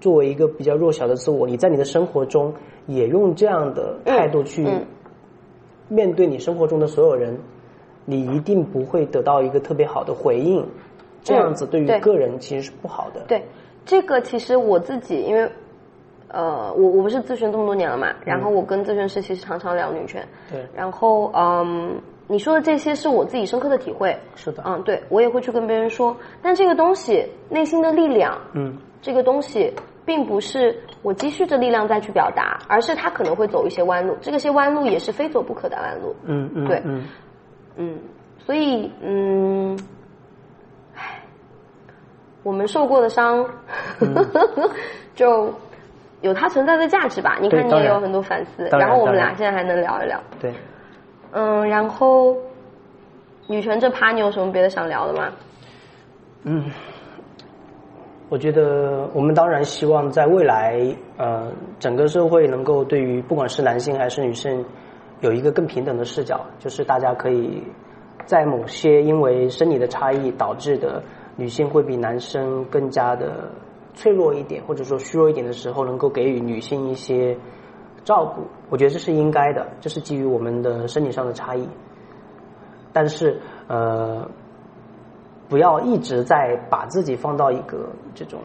[0.01, 2.55] 作为一个比较弱小的自我，你在你的生活中
[2.87, 4.65] 也用这样的态度去
[5.89, 7.37] 面对你生活中的所有人，
[8.05, 10.65] 你一定不会得到一个特别好的回应。
[11.25, 13.25] 这样子对于个人其实是不好的。
[13.27, 13.43] 对，
[13.85, 15.51] 这个其实我自己，因为
[16.29, 20.25] 呃，我我不是咨询这么多年了嘛，然后我跟咨询师其实常常聊女权。
[20.49, 20.65] 对。
[20.73, 24.17] 然后嗯，你说的这些是我自己深刻的体会。
[24.37, 24.63] 是的。
[24.65, 28.39] 嗯，对我也会去跟别人说，但这个东西内心的力量。
[28.53, 28.77] 嗯。
[29.01, 29.73] 这个东西
[30.05, 36.15] 并不是我积蓄着力量再去表达，而是他可能会走一些弯路，这个些弯路也是非走不可的弯路。
[36.25, 37.05] 嗯嗯，对，嗯
[37.77, 37.99] 嗯，
[38.39, 39.79] 所以嗯，
[40.97, 41.23] 唉，
[42.43, 43.49] 我们受过的伤，
[45.15, 45.55] 就
[46.21, 47.39] 有它存在的价值吧。
[47.41, 50.21] 你看，你也有很多反思，然后我们俩现在还能聊一聊。
[50.41, 50.53] 对，
[51.33, 52.37] 嗯，然后
[53.47, 55.33] 女权这趴，你有什么别的想聊的吗？
[56.45, 56.65] 嗯。
[58.31, 60.79] 我觉得我们当然希望在未来，
[61.17, 64.63] 呃，整个社会能够对于不管是男性还是女性，
[65.21, 67.63] 有一个更平等的视角，就是大家可以
[68.27, 71.03] 在某些因为生理的差异导致的
[71.37, 73.51] 女性会比男生更加的
[73.95, 77.35] 脆弱一点，或者说虚弱一点的时候，能够给予女性一些
[78.09, 78.47] 照顾。
[78.71, 81.69] 我觉得这是应该的，这是基于我们的身体上的差异。
[82.93, 84.29] 但是，呃。
[85.51, 88.39] 不要一直在把自己放到一个这种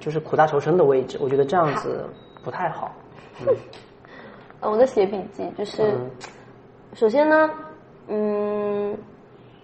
[0.00, 2.08] 就是苦大仇深的位置，我觉得这样子
[2.42, 2.90] 不太好。
[4.62, 5.92] 嗯，我在写笔记，就是
[6.94, 7.50] 首先呢，
[8.08, 8.96] 嗯，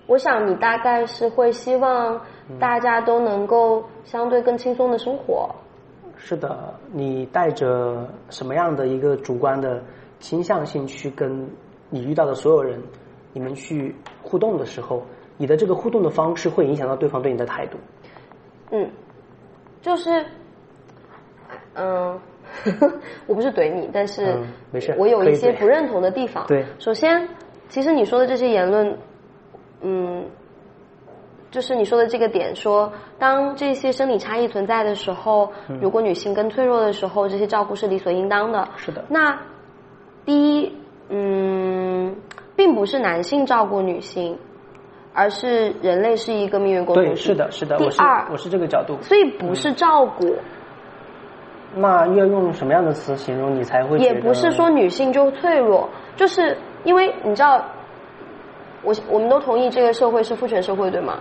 [0.07, 2.21] 我想你大概是会希望
[2.61, 5.49] 大家都能够相对更轻松的生活。
[6.19, 9.83] 是的，你带着什么样的一个主观的
[10.19, 11.49] 倾向性去跟
[11.89, 12.79] 你遇到的所有人，
[13.33, 15.03] 你们去互动的时候。
[15.41, 17.79] 你的这个互动的方式会影响到对方对你的态度。
[18.73, 18.91] 嗯，
[19.81, 20.27] 就是，
[21.75, 22.21] 嗯，
[23.29, 24.37] 我不是怼你，但是
[24.73, 26.45] 没事，我有一些不认同的地方。
[26.49, 27.29] 对，首先，
[27.69, 28.99] 其实你说的这些言论，
[29.81, 30.27] 嗯，
[31.51, 38.69] 就是你说的这个点，说当这些生理差异存在的时候，如果女性更脆弱的时候，这些照顾是理所应当的。
[38.77, 39.03] 是的。
[39.09, 39.39] 那
[40.27, 40.77] 第一，
[41.09, 42.15] 嗯，
[42.55, 44.39] 并不是男性照顾女性，
[45.15, 47.11] 而是人类是一个命运共同体。
[47.11, 47.79] 对，是的，是的。
[47.79, 48.99] 第二，我是这个角度。
[49.01, 50.37] 所以不是照顾。
[51.75, 53.99] 那要用什么样的词形容你才会？
[53.99, 57.63] 也不是说女性就脆弱，就是因为你知道，
[58.83, 61.19] 我我们都同意这个社会是父权社会，对吗？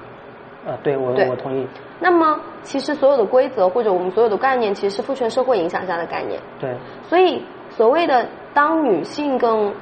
[0.68, 1.66] 啊，对我我同意。
[2.00, 6.42] 那么，其实所有的规则或者我们所有的概念，其实是父权社会影响下的概念。
[6.60, 6.76] 对。
[7.04, 9.74] 所以，所谓的当女性更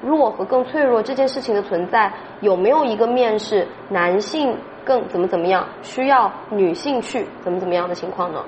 [0.00, 8.42] 弱和更脆弱这件事情的存在，有没有一个面是男性更怎么怎么样，需要女性去怎么怎么样的情况呢？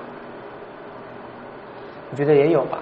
[2.09, 2.79] 我觉得也有吧。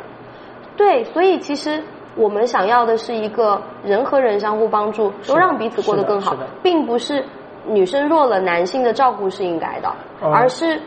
[0.78, 1.84] 对，所以其实
[2.16, 7.26] 我们想要的是一个人和人相互帮助，都让彼此过得更好，并不是。
[7.68, 10.82] 女生弱了，男性的照顾是应该的，而是，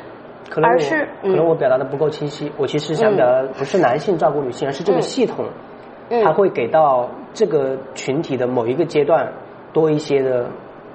[0.63, 2.53] 而是可能我表达的不够清晰。
[2.57, 5.47] 我其实想表达不是男性照顾女性，而是这个系统，
[6.23, 9.33] 它会给到这个群体的某一个阶段
[9.73, 10.47] 多一些的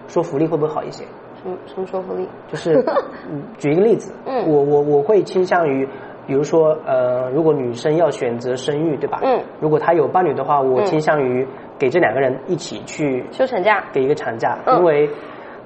[0.07, 1.03] 说服力，会不会好一些？
[1.41, 2.29] 什么什么说服力？
[2.47, 2.83] 就是
[3.57, 5.87] 举一个例子，我我我会倾向于，
[6.27, 9.19] 比如说呃，如果女生要选择生育，对吧？
[9.23, 9.41] 嗯。
[9.59, 11.47] 如果她有伴侣的话，我倾向于
[11.79, 15.09] 给这两个人一起去休产假，给一个产假，因为。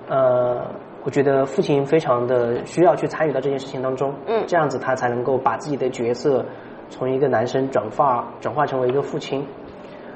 [0.07, 0.65] 呃，
[1.03, 6.45] 我觉得父亲非常的需要去参与到这件事情当中，嗯，这样子他才能够把自己的角色
[6.89, 9.45] 从一个男生转化转化成为一个父亲，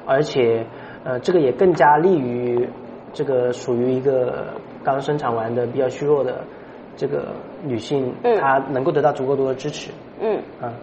[0.05, 0.65] 而且
[1.03, 2.67] 呃，这个也更加利于
[3.13, 4.47] 这个属于一个
[4.83, 6.43] 刚生产完的比较虚弱的
[6.95, 7.29] 这个
[7.63, 10.73] 女性，嗯，她能够得到足够多的支持，嗯，啊，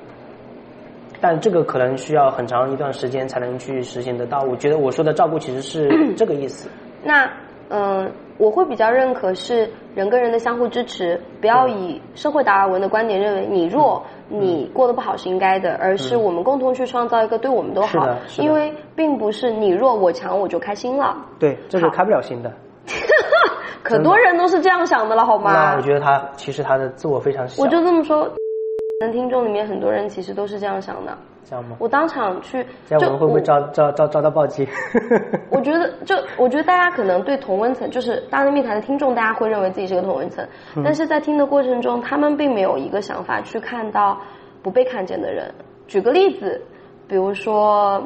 [1.21, 4.41] 但这个可能需要很长一段时间才能去实现得到。
[4.41, 6.69] 我觉得我说的照顾其实是这个意思。
[7.05, 7.31] 那
[7.71, 8.11] 嗯。
[8.39, 18.07] 我会比较认可是人跟人的相互支持，不要以社会达尔文的观点认为你弱，你过得不好是应该的，而是我们共同去创造一个对我们都好。
[18.37, 21.17] 因为并不是你弱我强我就开心了。
[21.39, 22.53] 对，这是开不了心的。
[23.83, 25.51] 可多人都是这样想的了，好吗？
[25.55, 27.63] 那我觉得他其实他的自我非常小。
[27.63, 28.31] 我就这么说，
[29.13, 31.17] 听众里面很多人其实都是这样想的。
[31.49, 31.77] 这样吗？
[31.79, 34.67] 我当场去，这样我们会不会遭遭遭遭到暴击？
[35.49, 40.45] 我觉得，就我觉得大家可能对同温层，就是大内密谈的听众，大家会认为自己是个同温层，
[40.83, 44.21] 但是在听的过程中，他们并没有一个想法去看到
[44.63, 45.55] 不被看见的人。
[45.87, 46.61] 举个例子，
[47.07, 48.03] 比如说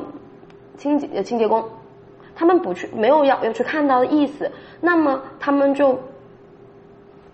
[0.77, 1.65] 清洁清洁工，
[2.37, 4.51] 他们不去，没有要要去看到的意思，
[4.83, 5.99] 那么他们就。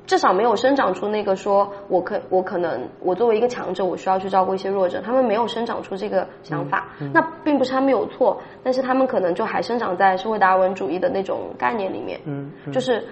[0.06, 5.00] 至少没有生长出那个说，我可我可能我作为一个强者，我需要去照顾一些弱者。
[5.00, 12.20] 他们没有生长出这个想法，那并不是他们有错，但是他们可能就还生长在社会达尔文主义的那种概念里面。
[12.24, 13.04] 嗯，就是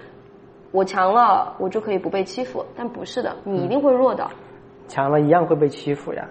[0.71, 4.25] 我强了，我就可以不被欺负，但不是的，你一定会弱的。
[4.87, 6.25] 强了一样会被欺负呀。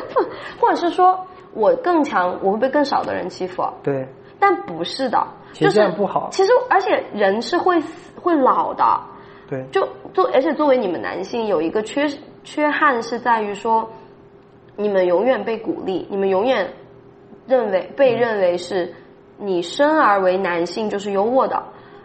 [0.58, 3.62] 或者是说我更强，我会被更少的人欺负。
[3.82, 4.08] 对。
[4.38, 6.28] 但不是的，其实这样不好。
[6.30, 8.84] 其实而且人是会死会老的。
[9.48, 12.08] 对，就作而且作为你们男性有一个缺
[12.42, 13.88] 缺憾是在于说，
[14.76, 16.72] 你们永远被鼓励，你们永远
[17.46, 18.92] 认为被认为是
[19.38, 21.62] 你生而为男性就是优渥的，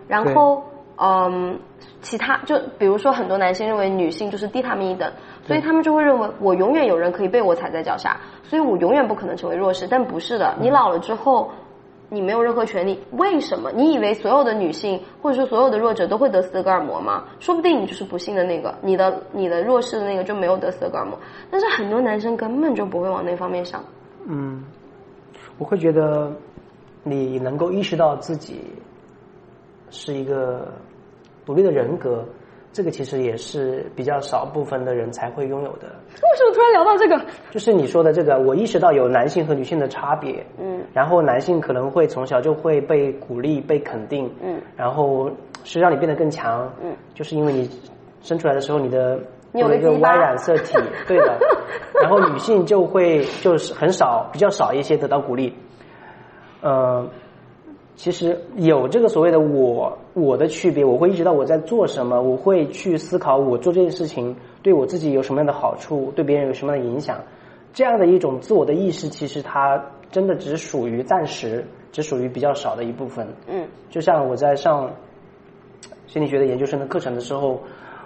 [0.08, 0.64] 然后
[0.98, 1.60] 嗯，
[2.02, 5.12] 其他就比如说很多男性认为女性就是低他们一等，
[5.44, 11.52] 所以他们就会认为我永远有人可以被我踩在脚下，所以我永远不可能成为弱势，但不是的，你老了之后。
[12.14, 13.72] 你没有任何权利，为什么？
[13.72, 17.24] 你以为所有的女性或者说所有的弱者都会得斯德哥尔摩吗？
[17.40, 21.18] 说不定你就是不幸的那个，你的你的弱势的那个就没有得斯德哥尔摩。
[21.50, 23.82] 但是很多男生根本就不会往那方面想。
[24.28, 24.62] 嗯，
[25.58, 26.30] 我会觉得
[27.04, 28.62] 你能够意识到自己
[29.90, 30.68] 是一个
[31.46, 32.26] 独立的人格。
[32.74, 35.88] 这个其实也是比较少部分的人才会拥有的。
[36.08, 37.20] 为什么突然聊到这个？
[37.50, 40.46] 就是你说的这个，我意识到有男性和女性的差别。
[40.58, 40.82] 嗯。
[40.94, 44.34] 然后男性可能会从小就会被鼓励、被肯定。
[44.42, 44.62] 嗯。
[44.78, 45.30] 然后
[45.64, 46.72] 是让你变得更强。
[46.82, 46.96] 嗯。
[47.14, 47.70] 就是因为你
[48.22, 49.20] 生出来的时候，你的
[49.54, 51.38] 有一个 Y 染色体， 对的。
[52.02, 55.54] 然后女性就会就是很少、比较少一些得到鼓励。
[56.62, 57.10] 嗯。
[57.96, 67.20] 其实有这个所谓的我我的区别，我会意识到我在做什么，我会去思考我做这件事情对我自己有什么样的好处，对别人有什么样的影响。
[67.74, 73.28] 这样的一种自我的意识，其实它真的只属于暂时，只属于比较少的一部分。
[73.48, 74.92] 嗯，就像我在上
[76.08, 77.62] 心理学的研究生的课程的时候，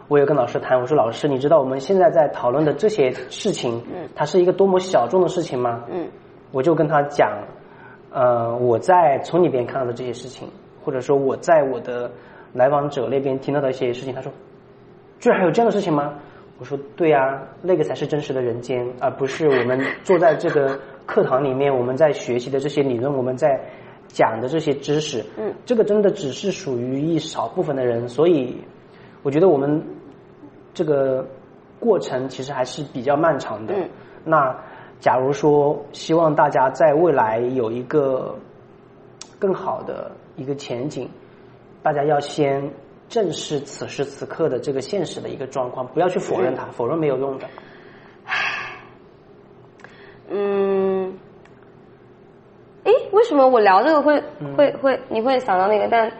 [0.08, 5.84] 我有跟老师谈，我说老师，你知道我们现在在讨论的这些事情，嗯，它是一个多么小众的事情吗？
[5.89, 6.08] 嗯，
[6.52, 7.32] 我就跟他讲。
[8.15, 10.47] 呃，我在从里边看到的这些事情，
[10.82, 12.10] 或者说我在我的
[12.54, 14.32] 来访者那边听到的一些事情，他说
[15.19, 16.13] 居然还有这样的事情吗？
[16.58, 23.60] 我说对呀，那个才是真实的人间，而不是我们坐在这个课堂里面，我们在学习的这些理论，我们在
[24.08, 25.21] 讲的这些知识。
[25.38, 28.56] 嗯，这个真的只是属于一少部分的人，所以
[29.23, 29.84] 我觉得我们
[30.73, 31.28] 这个
[31.82, 33.73] 过程其实还是比较漫长的。
[33.73, 33.89] 嗯，
[34.23, 34.58] 那
[34.99, 38.36] 假如说希望大家在未来有一个
[39.38, 41.10] 更好的一个前景，
[41.81, 42.69] 大家要先。
[43.08, 47.45] 正视此时此刻的这个现实的一个状况，不要去否认它，否认没有用的。
[48.25, 48.34] 唉，
[50.27, 51.13] 嗯，
[52.84, 54.19] 诶，为什么我聊这个会
[54.58, 55.88] 会会你会想到那个？
[55.88, 56.12] 但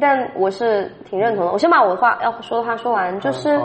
[0.00, 1.52] 但我是挺认同的。
[1.52, 3.56] 我先把我的话要说的话说完，就是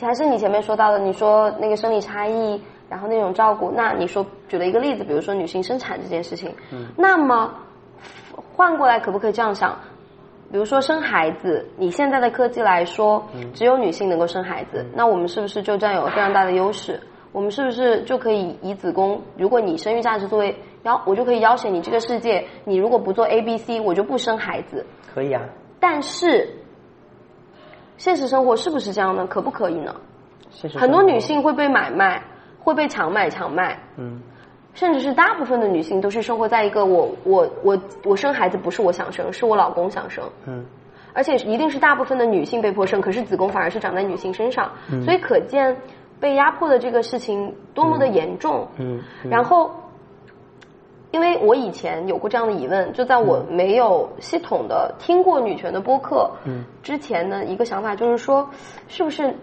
[0.00, 3.70] 还是你前面说到的，你说那个生理差异，然后那种照顾。
[3.70, 6.54] 那你说举了一个例子，比如说女性生产这件事情，
[6.96, 7.54] 那么
[8.54, 9.74] 换过来可不可以这样想？
[10.52, 13.24] 比如说生孩子，你现在的科技来说，
[13.54, 17.00] 只有女性能够生孩子，那我们是不是就占有非常大的优势？
[17.30, 19.22] 我们是不是就可以以子宫？
[19.36, 24.84] 如果你生育价值作为要，我就可以要挟你这个世界，你如果不做 A、B、C，我就不生孩子。
[25.14, 25.40] 可以啊。
[25.78, 26.48] 但是，
[27.96, 29.28] 现实生活是不是这样呢？
[29.28, 29.94] 可不可以呢？
[30.74, 32.20] 很多女性会被买卖，
[32.60, 33.78] 会被强买强卖。
[33.96, 34.20] 嗯。
[34.72, 40.24] 甚至是大部分的女性都是生活在一个我我我我生孩子不是我想生，是我老公想生。
[40.46, 40.64] 嗯，
[41.12, 44.70] 而且一定是大部分的女性被迫生，可是子宫反而是长在女性身上。
[44.92, 45.76] 嗯，所以可见
[46.20, 48.68] 被压迫的这个事情多么的严重。
[48.78, 49.72] 嗯，然后，
[51.10, 56.30] 因为我以前有过这样的疑问，就在我没有系统的听过女权的播客
[56.80, 58.48] 之前呢，一个想法就是说，
[58.86, 59.34] 是不是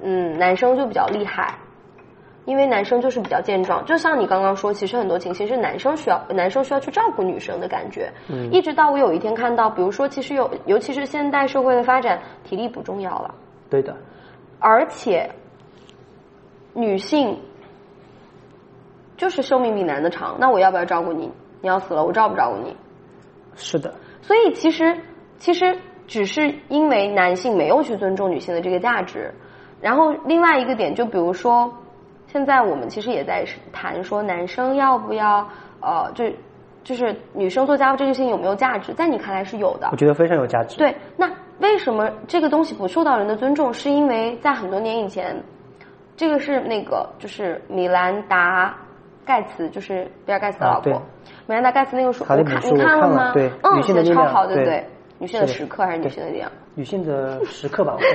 [0.00, 1.54] 嗯男生就比较厉害？
[2.46, 8.08] 因为男生就是比较健壮，就像你刚刚说，其实很多情形是男生需要男生需要去照顾女生的感觉。
[8.28, 13.34] 嗯，一直到我有一天看到，比如说，其实有，尤其是现代社会的发展，体力不重要了。
[13.68, 13.96] 对的。
[14.60, 15.28] 而且，
[16.72, 17.36] 女性
[19.16, 21.28] 就是寿命比男的长，那我要不要照顾你？
[21.60, 22.76] 你要死了，我照不照顾你？
[23.56, 23.92] 是的。
[24.22, 24.96] 所以其实
[25.36, 29.34] 其实只是因为男性没有去尊重女性的这个价值，
[29.80, 31.68] 然后另外一个点，就比如说。
[32.36, 35.48] 现在我们其实也在谈说男生要不要
[35.80, 36.26] 呃，就
[36.84, 38.92] 就是女生做家务这件事情有没有价值？
[38.92, 39.88] 在你看来是有的。
[39.90, 40.76] 我觉得非常有价值。
[40.76, 43.72] 对，那为什么这个东西不受到人的尊重？
[43.72, 45.34] 是因为在很多年以前，
[46.14, 48.76] 这个是那个就是米兰达
[49.24, 50.92] 盖茨，就是比尔盖茨的老婆。
[51.46, 53.32] 米兰达盖茨那个书，你看你看了吗？
[53.32, 54.86] 对，嗯，写的超好，对不对？
[55.18, 56.52] 女性的时刻还是女性的力量？
[56.74, 57.96] 女性的时刻吧。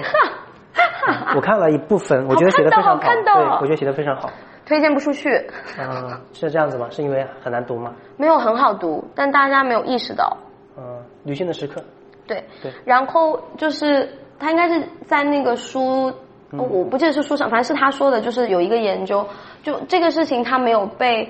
[1.35, 4.29] 我看了一部分，我觉得写的非常好，对，我觉得写的非常好。
[4.65, 5.29] 推荐不出去。
[5.77, 6.87] 嗯，是这样子吗？
[6.89, 7.93] 是因为很难读吗？
[8.15, 10.37] 没有很好读，但大家没有意识到。
[10.77, 11.83] 嗯，女性的时刻。
[12.25, 12.71] 对对。
[12.85, 16.13] 然后就是他应该是在那个书，
[16.51, 19.27] 我不记得是书上，反正是他说的，就是有一个研究，
[19.63, 21.29] 就这个事情他没有被，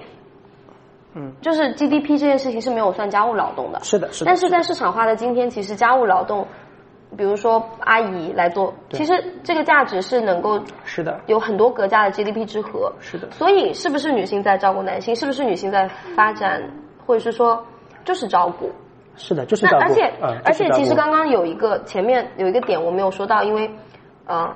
[1.16, 3.80] 嗯，就是 GDP 这件事情是没有算家务劳动的。
[3.82, 4.30] 是的，是的。
[4.30, 6.46] 但是在市场化的今天，其实家务劳动。
[7.18, 9.12] 比如说阿姨来做，其实
[9.44, 13.30] 这个价值是能够是的，有很多国家的 GDP 之和，是的。
[13.32, 15.14] 所以是不是女性在照顾男性？
[15.14, 16.62] 是不是女性在发展，
[17.06, 17.66] 或者是说
[18.06, 18.72] 就是照顾？
[19.18, 19.84] 是的，就是照顾。
[19.84, 20.14] 而且
[20.46, 23.70] 而且其实刚刚有一个前面有一个点我没有说到，因为
[24.26, 24.50] 呃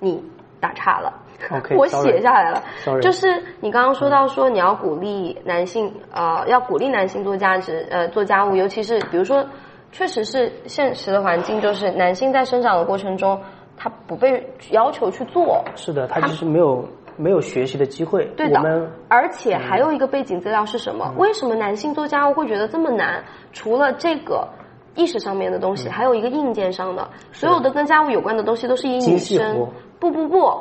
[0.00, 0.20] 你
[0.58, 1.12] 打岔了
[1.78, 2.60] 我写下来了，
[3.00, 9.46] 就是你刚刚说到说你要鼓励男性呃，要鼓励男性做价值呃做家务，尤其是比如说。
[9.94, 13.40] 确实是现实的环境，就是男性在生长的过程中，
[13.76, 15.64] 他不被要求去做。
[15.76, 16.84] 是的，他其实没有
[17.16, 18.24] 没有学习的机会。
[18.36, 18.60] 对的，
[19.06, 21.14] 而且还有一个背景资料是什么？
[21.16, 23.22] 为什么男性做家务会觉得这么难？
[23.52, 24.48] 除了这个
[24.96, 29.64] 意识上面的东西，还有一个硬件上的，所有的跟家务有关的东西都是以女生。
[30.00, 30.52] 不不不，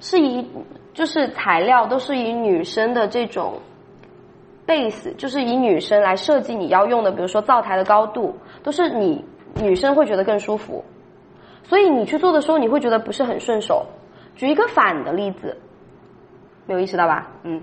[0.00, 0.50] 是以
[0.92, 3.54] 就是材料都是以女生的这种。
[4.70, 9.24] Base 就是以女生来设计你要用的，比如说灶台的高度，都是你
[9.60, 10.84] 女生会觉得更舒服，
[11.64, 13.84] 所以你去做的时候，你会觉得不是很顺手。
[14.36, 15.56] 举一个反的例子，
[16.66, 17.28] 没有意识到吧？
[17.42, 17.60] 嗯，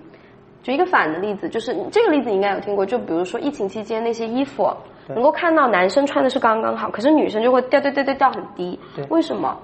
[0.61, 4.69] 举一个反的例子，就是这个例子你应该有听过，就比如说疫情期间那些衣服，
[5.07, 8.77] 能够看到男生穿的是刚刚好，可是女生就会掉掉掉掉掉很低，
[9.09, 9.57] 为什么？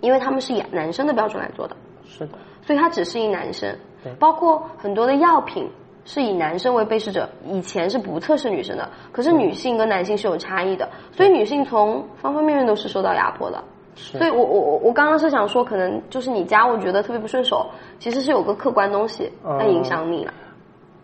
[0.00, 3.76] 因为他们是以男生的标准来做的，是的，所以它只适应男生，
[4.18, 5.68] 包括很多的药品。
[6.04, 8.88] 是以男生为被试者，以前是不测试女生的。
[9.12, 13.62] 可是女性跟男性是有差异的，所以女性从方方面面都是受到压迫的。
[13.96, 17.66] 所以我我我我刚刚是想说，可能就是你家我觉得特别不顺手，
[17.98, 20.34] 其实是有个客观东西在影响你了。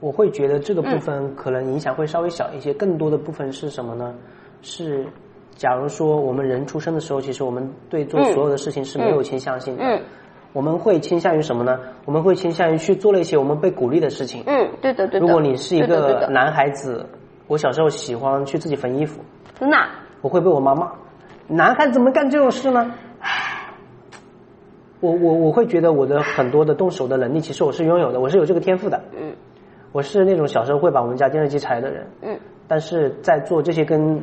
[0.01, 4.14] 我会觉得这个部分可能影响会稍微小一些，更多的部分是什么呢？
[4.62, 5.07] 是
[5.55, 9.84] 假如说我们人出生的时候，其实我们对做所有的事情是没有倾向性的。
[9.84, 10.03] 嗯。
[10.53, 11.78] 我们会倾向于什么呢？
[12.05, 14.42] 我们会倾向于去做了一些我们被鼓励的事情。
[14.46, 15.26] 嗯，对的，对的。
[15.26, 17.07] 如果你是一个男孩子，
[17.46, 19.22] 我小时候喜欢去自己缝衣服。
[19.59, 19.76] 真的？
[20.22, 20.92] 我会被我妈骂，
[21.46, 22.92] 男孩子怎么干这种事呢？
[25.01, 29.01] 我我我会觉得我的很多的动手的能力，其实我是拥有的，我是有这个天赋的。
[29.18, 29.34] 嗯。
[29.92, 32.07] 我是那种小时候会把我们家电视机拆的人。
[32.22, 32.38] 嗯。
[32.68, 34.22] 但是在做这些跟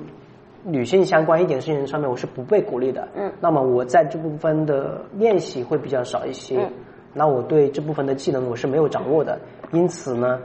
[0.69, 3.07] 女性相关一点事情上面，我是不被鼓励的。
[3.15, 3.31] 嗯。
[3.39, 6.57] 那么我在这部分的练习会比较少一些。
[6.59, 6.69] 嗯。
[7.13, 9.39] 那我对这部分的技能我是没有掌握的，
[9.71, 10.39] 因此呢，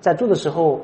[0.00, 0.80] 在做的时候，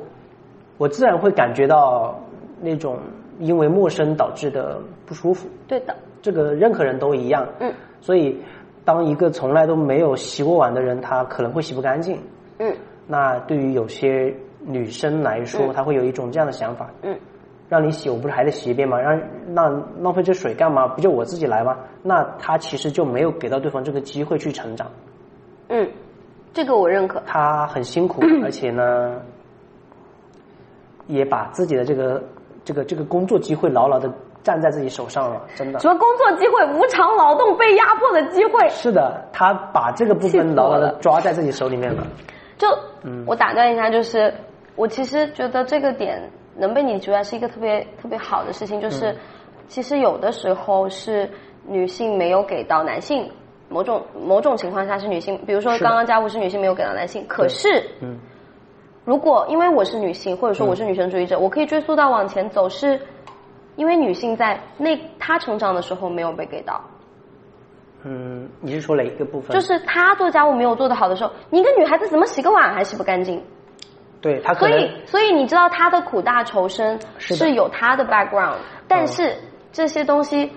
[0.77, 2.21] 我自然会感觉到
[2.61, 2.99] 那种
[3.39, 5.49] 因为陌生导致的不舒服。
[5.67, 5.97] 对的。
[6.21, 7.49] 这个任何人都一样。
[7.61, 7.73] 嗯。
[8.03, 8.39] 所以，
[8.85, 12.21] 当一个从来都没有洗过碗的人，他可能会洗不干净。
[12.59, 12.77] 嗯。
[13.07, 16.91] 那对于有些女生来说，她会有一种这样的想法。
[17.03, 17.19] 嗯。
[17.73, 19.01] 让你洗，我不是还得洗一遍吗？
[19.01, 19.63] 让那
[19.99, 20.87] 浪费这水干嘛？
[20.89, 21.75] 不就我自己来吗？
[22.03, 24.87] 那他其实就没有给到对方这个机会去成长。
[25.69, 25.91] 嗯，
[26.53, 27.23] 这个我认可。
[27.27, 29.17] 他很辛苦， 而且呢，
[31.07, 32.23] 也把自己的这个
[32.63, 34.13] 这个这个工作机会牢牢的
[34.43, 35.81] 站在自己手上了，真的。
[35.81, 36.63] 什么工作机会？
[36.75, 38.69] 无偿劳动被压迫的机会。
[38.69, 42.07] 是的，他把这个部分牢牢的抓在自己手里面了。
[42.59, 42.69] 就，
[43.25, 44.35] 我打断一下，就是
[44.77, 46.31] 我其实觉得这个点。
[46.63, 49.15] 能被你觉得是一个特别特别好的事情，就是
[49.67, 51.29] 其实有的时候是
[51.67, 53.31] 女性没有给到男性
[53.69, 57.85] 某种某种情况下是女性，比如说刚刚家务是女性没有给到男性，可是，
[59.05, 63.01] 如果因为我是女性或者说我是女权主义者，我可以追溯到往前走，是
[63.77, 66.81] 因为女性在那她成长的时候没有被给到。
[68.05, 69.53] 嗯，你是说哪一个部分？
[69.55, 73.43] 就是她做家务没有做得好的时候，你一个女孩子怎么洗个碗还洗不干净？
[74.23, 78.55] 对他，所以所以你知道他的苦大仇深是有他的 background，
[78.87, 79.35] 但是
[79.73, 80.49] 这些东西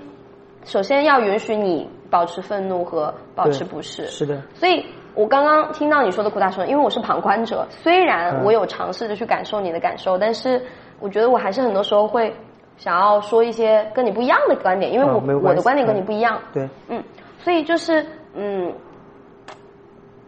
[0.64, 4.06] 首先要允许你保持愤怒和保持不适。
[4.06, 4.40] 是的。
[4.54, 4.86] 所以
[5.16, 10.62] 我刚刚听到你说的苦大仇深，因为我是旁观者，虽然我有尝试着去感受你的感受，但是
[11.00, 12.32] 我觉得我还是很多时候会
[12.78, 16.40] 想要说一些跟你不一样的观点，因为我我的观点跟你不一样。
[16.54, 16.70] 对。
[16.88, 17.04] 嗯，
[17.40, 18.06] 所以就是
[18.36, 18.72] 嗯，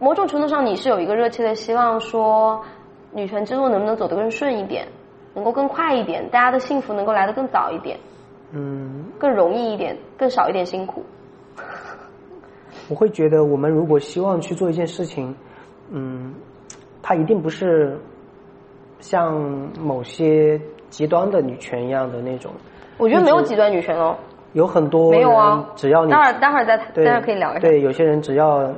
[0.00, 2.60] 某种程度上你是有一个热切的希望说。
[3.12, 4.86] 女权之路能不能走得更顺一点，
[5.34, 7.98] 能够更快一点，大家的幸福能够来得更早一点，
[8.52, 11.02] 嗯，更容易一点，更少一点辛苦。
[12.88, 15.34] 我会觉得，我们如果希望去做一件事情，
[15.90, 16.34] 嗯，
[17.02, 17.98] 它一定不是
[19.00, 19.34] 像
[19.80, 22.52] 某些极端的女权一样的那种。
[22.98, 24.16] 我觉得没有极端女权哦。
[24.54, 27.60] 有很多没有啊，只要你待会儿待会儿再待会儿可以聊一下。
[27.60, 28.72] 对，有些人只要。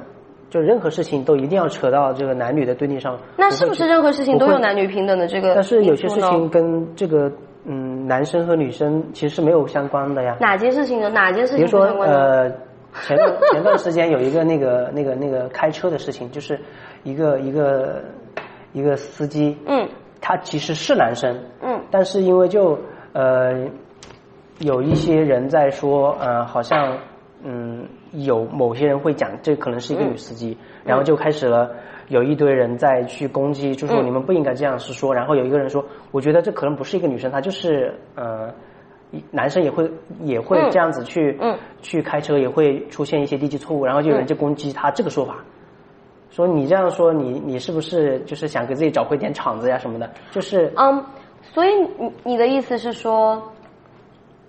[0.51, 5.55] 就任何事情都一定要扯到这个男女的对立上，那是不是任何事情都有男女平等的这个？
[5.55, 7.31] 但是有些事情跟这个
[7.65, 10.37] 嗯男生和女生其实是没有相关的呀。
[10.41, 11.09] 哪件事情呢？
[11.09, 11.59] 哪件事情？
[11.59, 12.51] 比如说呃，
[13.07, 16.59] 前段 前段时间有一个那个那个那个开车的事情，就是
[17.05, 18.03] 一个一个
[18.73, 19.89] 一个司机，嗯，
[20.21, 21.33] 他其实是男生，
[21.63, 22.77] 嗯，但是因为就
[23.13, 23.69] 呃
[24.59, 26.99] 有一些人在说，呃，好像
[27.45, 27.87] 嗯。
[28.13, 31.71] 有某些人会讲，这可能是一个女司机，然后就开始了
[32.09, 35.15] 有一堆人在去攻击，就说你们不应该这样是说。
[35.15, 38.53] 然后有一个人说，我觉得这可能不是一个女生，她就是呃，
[39.31, 39.91] 男生也会
[40.23, 41.39] 也会这样子去
[41.83, 43.85] 去开车，也会出现一些低级错误。
[43.85, 45.37] 然后就有人就攻击他这个说法，
[46.31, 50.11] 说你这样说，你你是不是就是想给自己找回点场子呀什么的？
[50.33, 51.05] 就是嗯，
[51.43, 53.41] 所以你你的意思是说，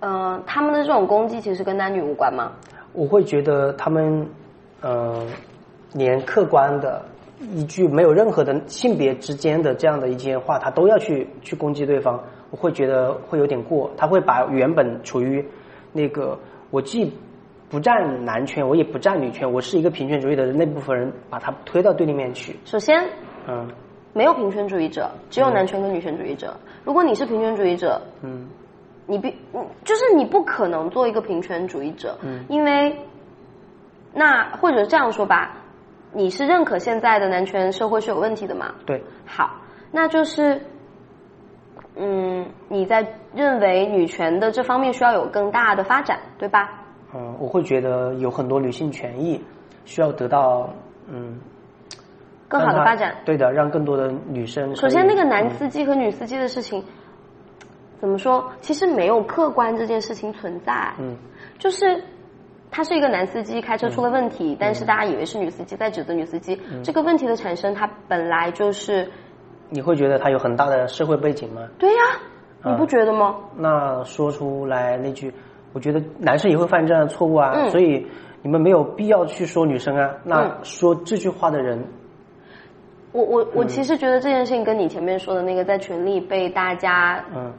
[0.00, 2.50] 嗯，他们的这种攻击其实跟男女无关吗？
[2.92, 4.26] 我会觉得他们，
[4.82, 5.26] 嗯，
[5.94, 7.02] 连客观的
[7.40, 13.90] 一句没有任何的性别之间的这样的一些话，他都要去去攻击对方，我会觉得会有点过。
[13.96, 15.44] 他会把原本处于
[15.92, 16.38] 那个
[16.70, 17.12] 我既
[17.70, 22.56] 不占男权，我也不占女权，我是一个平权主义的人那部分人，把他推到对立面去。
[22.66, 23.02] 首先，
[23.48, 23.66] 嗯，
[24.12, 26.54] 没有平权主义者，只有男权跟女权主义者。
[26.84, 28.48] 如果你是平权主义者，嗯。
[29.06, 29.36] 你必，
[29.84, 32.96] 就是你不可能做一个平权主义者，嗯，因为，
[34.14, 35.56] 那或者这样说吧，
[36.12, 38.74] 你是认可现在的男权社会是有问题的吗？
[38.86, 39.02] 对。
[39.26, 39.56] 好，
[39.90, 40.60] 那就是，
[41.96, 46.84] 嗯，你在认为女权的这方面需要有更大的发展，对吧？
[47.14, 49.42] 嗯，我会觉得有很多女性权益
[49.84, 50.70] 需要得到，
[51.08, 51.38] 嗯，
[52.48, 53.16] 更好的发展。
[53.24, 54.74] 对的，让更多的女生。
[54.76, 56.82] 首先，那个男司机和女司机的事情。
[58.02, 58.50] 怎么说？
[58.60, 60.92] 其实没有客观这件事情存在。
[60.98, 61.16] 嗯，
[61.56, 62.02] 就是
[62.68, 66.60] 他是一个男司机开车出了问题，但是大家以为是女司机在指责女司机。
[66.82, 69.08] 这个问题的产生，它本来就是。
[69.70, 71.62] 你会觉得他有很大的社会背景吗？
[71.78, 72.02] 对呀，
[72.64, 73.36] 你不觉得吗？
[73.56, 75.32] 那说出来那句，
[75.72, 78.04] 我觉得男生也会犯这样的错误啊，所以
[78.42, 80.16] 你们没有必要去说女生啊。
[80.24, 81.86] 那说这句话的人，
[83.12, 87.52] 我我我其实觉得这件事情跟你前面说的那个在群里被大家嗯，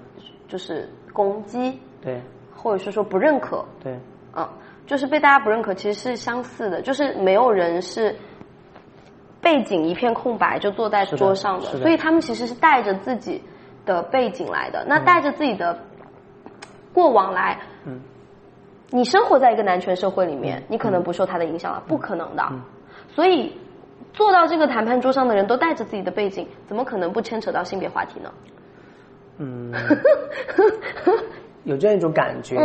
[0.54, 2.22] 就是攻击对，
[2.56, 4.00] 或者是说不认可对，
[4.36, 4.48] 嗯，
[4.86, 8.16] 就是被大家不认可，其实是相似的，就是没有人是
[9.42, 13.42] 背景一片空白就坐在桌上的，所以他们其实是带着自己。
[13.86, 15.78] 的背景来的，那带着自己的
[16.94, 18.00] 过往来，嗯，
[18.92, 22.50] 你生活在一个男权社会里面，你可能不受他的影响了，不可能的。
[23.10, 23.58] 所以
[24.14, 28.32] 坐到这个谈判桌上的人都带着自己的背景，怎么可能不牵扯到性别话题呢？
[29.38, 29.72] 嗯，
[31.64, 32.56] 有这样一种感觉，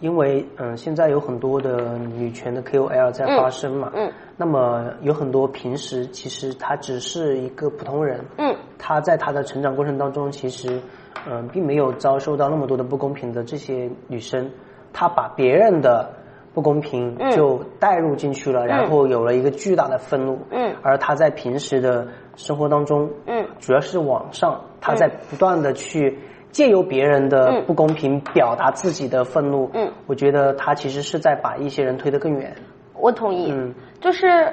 [0.00, 8.54] 因为嗯，现在有很多的女权的 KOL 在发声嘛，嗯，那么有很多平时其实她只是一个普通人，嗯。
[8.78, 10.80] 她在她的成长过程当中，其实，
[11.28, 14.50] 嗯，并没有遭受到那么多的不公平的这些女生，
[14.92, 16.10] 她把别人的
[16.54, 20.38] 不公平就带入进去了，然后有了一个巨大的愤怒。
[20.52, 22.06] 嗯，而她在平时的
[22.36, 26.18] 生活当中，嗯，主要是网上，他在不断的去
[26.50, 29.70] 借由别人的不公平表达自己的愤怒。
[29.74, 32.54] 嗯，我觉得他其实是在把一些人推得更远。
[32.94, 33.50] 我同意。
[33.50, 34.52] 嗯，就是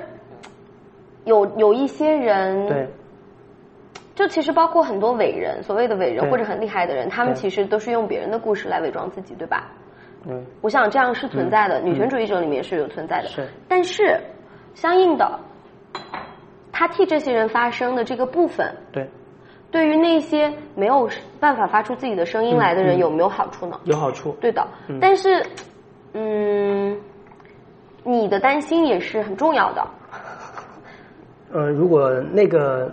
[1.24, 2.68] 有有一些人。
[2.68, 2.88] 对。
[4.16, 9.70] 就其实包括很多伟人，所谓的伟人或者很厉害的人，他们其实都是用别人的故事来伪装自己，对吧？
[10.26, 13.28] 嗯，我想这样是存在的，女权主义者里面是有存在的。
[13.28, 14.18] 是，但是
[14.74, 15.38] 相应的，
[16.78, 19.10] 他替这些人发声的这个部分，对，
[19.72, 21.10] 对于那些没有
[21.40, 23.80] 办法发出自己的声音来的人，有没有好处呢？
[23.86, 24.68] 有好处，对的。
[25.00, 25.42] 但是，
[26.12, 27.00] 嗯，
[28.04, 29.88] 你的担心也是很重要的。
[31.54, 32.92] 呃，如果那个。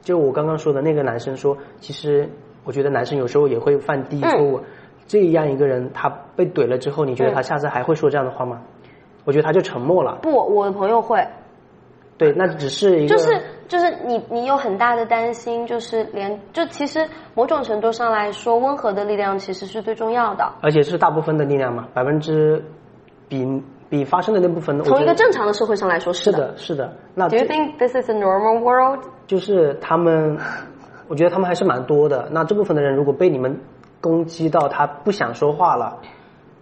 [0.00, 2.26] 就我刚刚说的那个男生说，其实
[2.64, 4.58] 我觉得男生有时候也会犯低错误。
[5.06, 8.62] 这样一个人，他被怼了之后，你觉得他下次还会说这样的话吗？
[9.26, 10.16] 我觉得他就沉默了。
[10.22, 11.22] 不，我的朋友会。
[12.18, 13.16] 对，那只是一个。
[13.16, 20.52] 就是就是你你有很大的担心，就是连就其实某种程度上来说，温和的力量其实是最重要的。
[20.60, 22.62] 而且是大部分的力量嘛，百分之
[23.28, 23.62] 比。
[23.90, 26.92] 比发生的那部分，从一个正常的社会上来说是的，是的。
[27.14, 29.02] 那 Do you think this is a normal world？
[29.26, 30.36] 就是他们，
[31.08, 32.28] 我觉得他们还是蛮多的。
[32.30, 33.58] 那这部分的人如果被你们
[34.02, 36.00] 攻击到他不想说话了，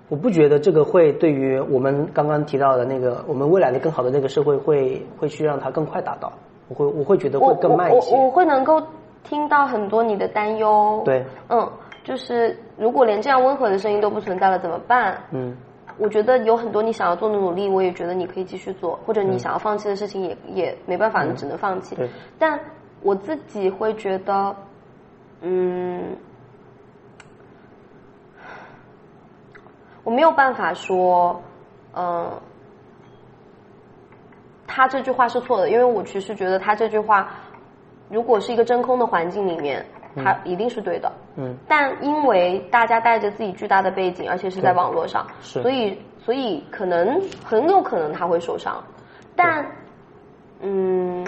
[0.09, 6.33] 我不觉得这个会对于我们刚刚提到的那个我们未来的更好的那个社会会会去让它更快达到。
[6.69, 8.17] 我会我会觉得会更慢一些。
[8.17, 8.83] 我我会能够
[9.23, 11.03] 听到很多你的担忧。
[11.05, 11.69] 对，嗯，
[12.05, 15.19] 就是如果连这样温和的声音都不存在了怎么办？
[15.31, 15.57] 嗯。
[15.99, 21.97] 我觉得有很多你想要做的努力，我也觉得你可以继续做，或者你想要放弃的事情也也没办法，你只能放弃。
[22.39, 22.61] 但
[23.01, 24.55] 我自己会觉得，
[25.41, 26.15] 嗯，
[30.07, 31.43] 我没有办法说，
[31.93, 32.31] 嗯，
[34.65, 37.29] 他这句话是错的，因为我其实觉得他这句话，
[38.09, 39.85] 如果是一个真空的环境里面。
[40.25, 48.83] 他一定是对的，嗯，但因为大家带着自己巨大的背景，而且是在网络上，所以所以可能很有可能他会受伤，
[49.37, 49.63] 但，
[50.61, 51.23] 嗯，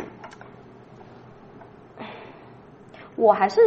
[3.16, 3.60] 我还是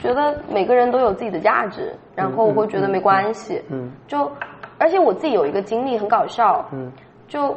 [0.00, 4.30] 觉得每个人都有自己的价值，然后我会觉得没关系，嗯，就
[4.78, 6.90] 而且我自己有一个经历很搞笑，嗯，
[7.28, 7.54] 就。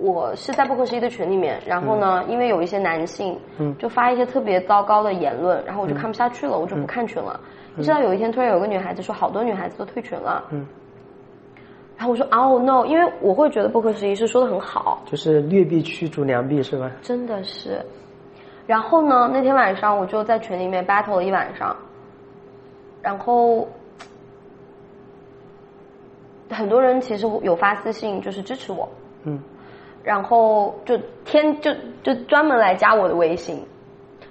[0.00, 7.40] 我是在不可思议的群里面，然后呢，因为有一些男性，嗯就发一些特别糟糕的言论，然后我就看不下去了，我就不看群了。
[7.74, 10.44] 你知道有一天突然有个女孩子说，好多女孩子都退群了。
[10.50, 10.64] 嗯。
[11.96, 12.86] 然后我说，Oh no！
[12.86, 15.02] 因为我会觉得不可思议是说的很好。
[15.04, 16.88] 就是劣币驱逐良币是吧？
[17.02, 17.84] 真的是。
[18.68, 21.74] 然后呢，那天晚上我就在群里面 battle 了一晚上，
[23.00, 23.66] 然后
[26.50, 28.86] 很多人其实有发私信，就是支持我。
[29.24, 29.40] 嗯。
[30.04, 33.58] 然后就天就就专门来加我的微信，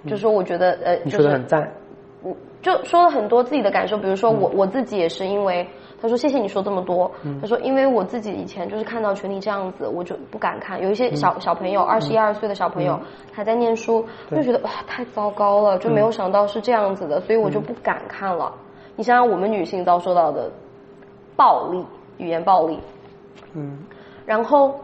[0.05, 1.71] 就说我觉得呃，你说的很赞，
[2.21, 5.67] 我就说了很多自己的感受，比如说我我自己也是因为
[6.01, 12.99] 他说谢谢你说这么多，他说因为我自己以前就是看到群里这样子，我就不敢看，有一些小小朋友二十一二岁的小朋友
[13.31, 18.53] 还在念书，就觉得哇太糟糕了，就没有想到是这样子的，所以我就不敢看了。
[18.95, 20.51] 你想想我们女性遭受到的
[21.35, 21.85] 暴力，
[22.17, 22.79] 语言暴力，
[23.53, 23.79] 嗯，
[24.25, 24.79] 然后。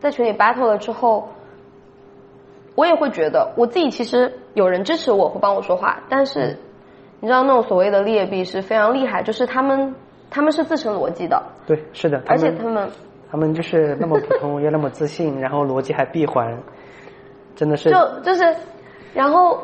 [0.00, 1.28] 在群里 battle 了之后，
[2.76, 6.04] 我也会觉得我自己其实有人支持我，会帮我说话。
[6.08, 6.56] 但是
[7.20, 9.94] 你知道那种所谓的劣币是非常厉害，就是他们
[10.30, 11.42] 他们是自成逻辑的。
[11.66, 12.22] 对，是的。
[12.26, 12.88] 而且他们
[13.30, 16.56] 他们就是那么普通又那么自信， 然后逻辑还闭环，
[17.56, 17.90] 真的是。
[17.90, 18.54] 就就是，
[19.12, 19.58] 然后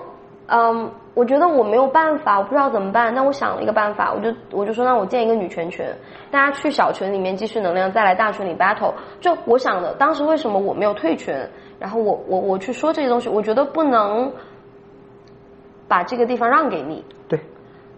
[0.46, 3.14] 嗯，我觉得我没有办法，我不知道怎么办。
[3.14, 5.86] 那我想了一个办法，我就我就说，那我建一个女权群，
[6.30, 8.92] 大家去小群里面积蓄能量，再来大群里 battle。
[9.20, 11.34] 就我想的，当时为什么我没有退群？
[11.78, 14.32] 然后我我我去说这些东西，我觉得不能
[15.86, 17.04] 把这个地方让给你。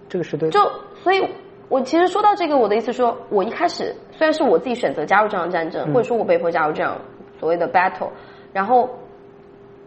[0.08, 0.50] 对，这个是对。
[0.50, 0.60] 就
[1.02, 1.28] 所以，
[1.68, 6.96] 我其实说到这个，我的意思说，我一开始虽然是我自己选择加入这场战争，或者说我被迫加入这样
[7.38, 8.10] 所谓的 battle，
[8.52, 8.88] 然后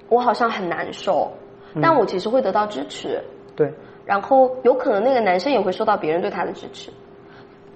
[0.10, 1.32] 我好像很难受。
[1.80, 3.22] 但我其实会得到支持，
[3.56, 3.72] 对，
[4.04, 6.92] 然后有可能那个男生也会受到别人对他的支持，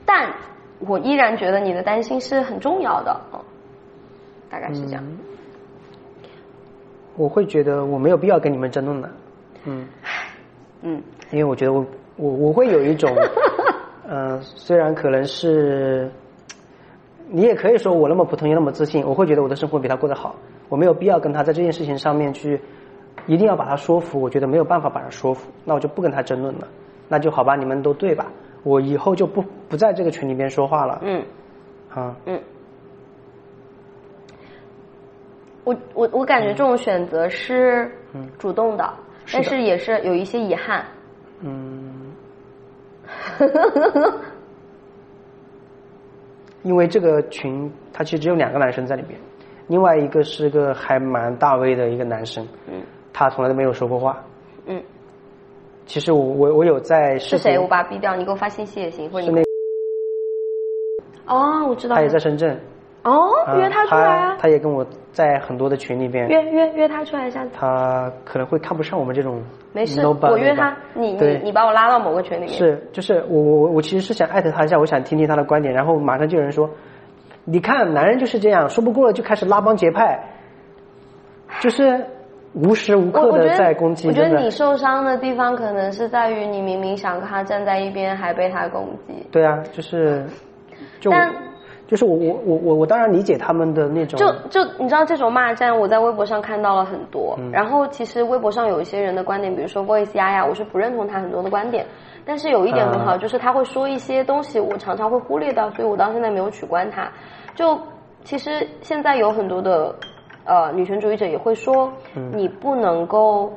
[0.04, 0.34] 但
[0.80, 3.38] 我依然觉得你的担心是很重要的啊，
[4.50, 5.04] 大概是这样。
[7.16, 9.12] 我会觉得我没有必要跟你们争论的，
[9.66, 9.88] 嗯，
[10.82, 11.86] 嗯，因为我觉得我
[12.16, 13.10] 我我会有一种，
[14.08, 16.10] 嗯，虽然可能是，
[17.30, 20.36] 你也可以说我那么普通又那么自信，我会觉得我的生活比他过得好，
[20.70, 22.60] 我没有必要跟他在这件事情上面去。
[23.26, 26.68] 一定要把他说服，我觉得没有办法把他说服，那我就不跟他争论了，
[27.08, 28.26] 那就好吧，你们都对吧？
[28.64, 31.00] 我以后就不不在这个群里面说话了。
[31.04, 31.24] 嗯，
[31.90, 32.42] 啊，嗯，
[35.64, 37.90] 我我我感觉这种选择是
[38.38, 38.94] 主动的，
[39.32, 40.84] 但是也是有一些遗憾。
[41.42, 41.83] 嗯，
[46.64, 49.20] 因为这个群他其实只有两个男生在里边，
[49.68, 52.48] 另外一个是个还蛮大 V 的一个男生。
[52.68, 52.82] 嗯。
[53.12, 54.24] 他从来都没有说过话。
[54.66, 54.82] 嗯，
[55.86, 57.60] 其实我我我有在是谁？
[57.60, 59.44] 我把他逼掉，你给我发信息也行，或者你
[61.28, 61.96] 哦，我知道。
[61.96, 62.60] 他也在深圳。
[63.04, 64.38] 哦，约他出来啊！
[64.40, 67.46] 他也跟我在很多的群里边约约约他出来一下。
[67.54, 69.44] 他可能会看不上我们这种。
[69.74, 72.54] 没事，我约他，你你你把我拉到某个群里面。
[72.54, 76.70] 是，就是我我我其实是想艾特他一下，我想听听他的观点，然后马上就有人说，
[77.44, 80.24] 你看男人就是这样，说不过了就开始拉帮结派，
[81.60, 82.06] 就是。
[82.56, 84.08] 无时无刻的在攻击。
[84.08, 89.26] 我觉得你受伤的地方可能是在于你明明想跟他站在一边，还被他攻击。
[89.32, 90.24] 对啊，就是，
[91.00, 91.10] 就
[91.94, 94.18] 就是我我我我我当然理解他们的那种。
[94.18, 97.38] 就就你知道这种骂战，我在微博上看到了很多。
[97.52, 101.86] 然后其实微博上有一些人的观点，比如说 Voice 丫丫，我是不认同他很多的观点。
[102.26, 107.08] 但是有一点很好，就是他会说一些东西，我常常会忽略到，所以我到现在没有取关他。
[107.54, 107.80] 就
[108.24, 109.96] 其实现在有很多的。
[110.46, 111.90] 呃，女权主义者也会说，
[112.34, 113.50] 你不能够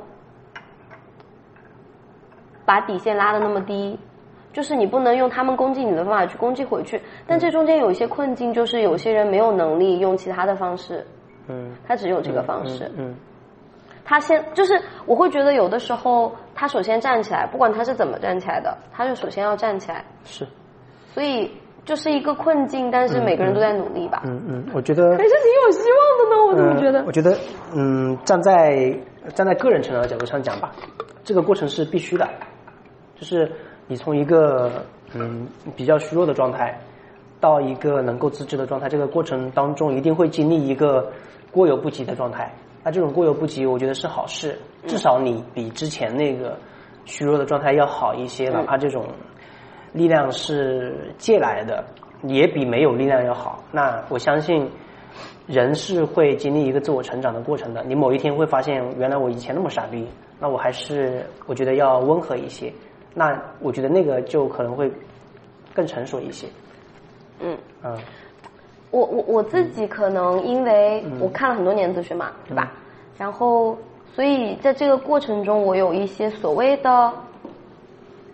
[2.64, 3.98] 把底线拉的那么低，
[4.56, 6.98] 就是你不能用他们攻击你的方法去攻击回去。
[7.26, 11.06] 但这中间有一些困境，就是有些人没有能力用其他的方式，
[11.46, 13.14] 嗯，他只有这个方式，嗯，
[14.02, 20.46] 他先就是我会觉得有的时候他首先站起来，不管他是怎么站起来的，他就首先要站起来，是，
[21.12, 21.50] 所以。
[21.86, 24.20] 就是一个困境，但是每个人都在努力吧。
[24.26, 26.46] 嗯嗯，我觉得还是挺有希望的呢。
[26.48, 27.04] 我怎么觉得？
[27.06, 27.38] 我觉得，
[27.76, 28.92] 嗯，站在
[29.36, 30.72] 站在个人成长的角度上讲吧，
[31.22, 32.28] 这个过程是必须的。
[33.14, 33.48] 就是
[33.86, 34.84] 你从一个
[35.14, 36.78] 嗯比较虚弱的状态，
[37.40, 41.12] 到一个能够自知的状态，这个过程当中一定会经历一个
[41.50, 42.52] 过犹不及的状态。
[42.84, 46.56] 那这种过犹不及，我觉得是好事，至少你比之前那个
[47.04, 49.04] 虚弱的状态要好一些，哪怕这种。
[49.92, 51.82] 力量是借来的，
[52.24, 53.64] 也比没有力量要好。
[53.72, 54.68] 那我相信，
[55.46, 57.82] 人是会经历一个自我成长的过程的。
[57.84, 60.06] 你某一天会发现，原来我以前那么傻逼，
[60.38, 62.70] 那我还是我觉得要温和一些。
[63.18, 64.92] 那我觉得那个就可能会
[65.74, 66.46] 更成熟一些。
[67.40, 67.98] 嗯嗯，
[68.90, 72.70] 我我我自己可能因为我看了很多年咨询嘛，对吧？
[73.16, 73.76] 然后，
[74.14, 77.12] 所以在这个过程中，我有一些所谓的。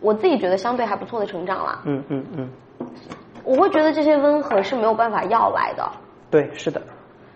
[0.01, 1.80] 我自己觉得相对还不错的成长了。
[1.85, 2.51] 嗯嗯嗯，
[3.45, 5.89] 我会觉得这些温和是没有办法要来的。
[6.28, 6.83] 对，是的。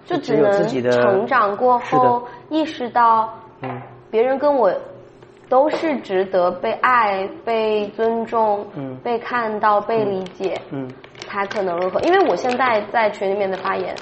[0.05, 3.33] 就只能成长过后意识到，
[3.63, 3.81] 嗯，
[4.11, 4.69] 别人跟我
[5.49, 10.89] 都是值得被爱、被尊重、嗯，被看到、被理解，嗯，
[11.21, 12.01] 才可能如何。
[12.01, 13.95] 因为我现在在群里面的发言，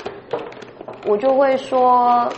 [1.07, 2.29] 我就会说，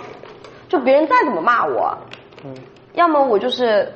[0.68, 1.96] 就别人再怎么骂我，
[2.44, 2.54] 嗯，
[2.94, 3.92] 要么我就是。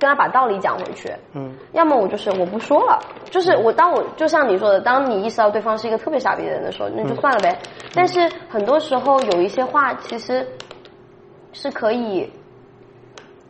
[0.00, 2.98] 跟他把道理讲回去，嗯，要么我就是我不说了，
[3.30, 7.56] 就是我当我就像你说的，当你意识到对方是一个特别傻逼的人的时候，那就算了呗。
[7.94, 10.46] 但是很多时候有一些话其实
[11.52, 12.28] 是可以，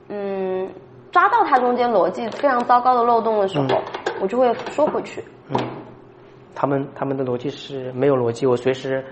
[0.09, 0.69] 嗯，
[1.11, 3.67] 抓到他中间逻辑非常糟糕的漏洞的时候，
[4.21, 5.25] 我就会说回去。
[5.51, 5.57] 嗯，
[6.55, 9.05] 他们他们的逻辑是没有逻辑，我随时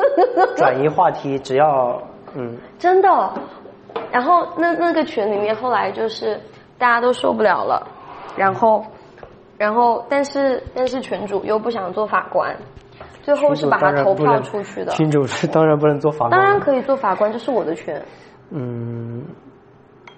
[0.56, 2.02] 转移话题，只要
[2.34, 3.08] 嗯，真的。
[4.12, 6.40] 然后那那个群里面后来就是。
[6.78, 7.88] 大家都受不了了，
[8.36, 8.84] 然后，
[9.56, 12.54] 然后，但是，但是群主又不想做法官，
[13.22, 14.92] 最后是把他投票出去的。
[14.92, 18.04] 群主是当然不能做法官，当然可以做法官，这是我的权。
[18.50, 19.24] 嗯，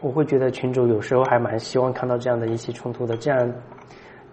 [0.00, 3.52] 我会觉得群主有时候还蛮希望看到这样的一些冲突的，这样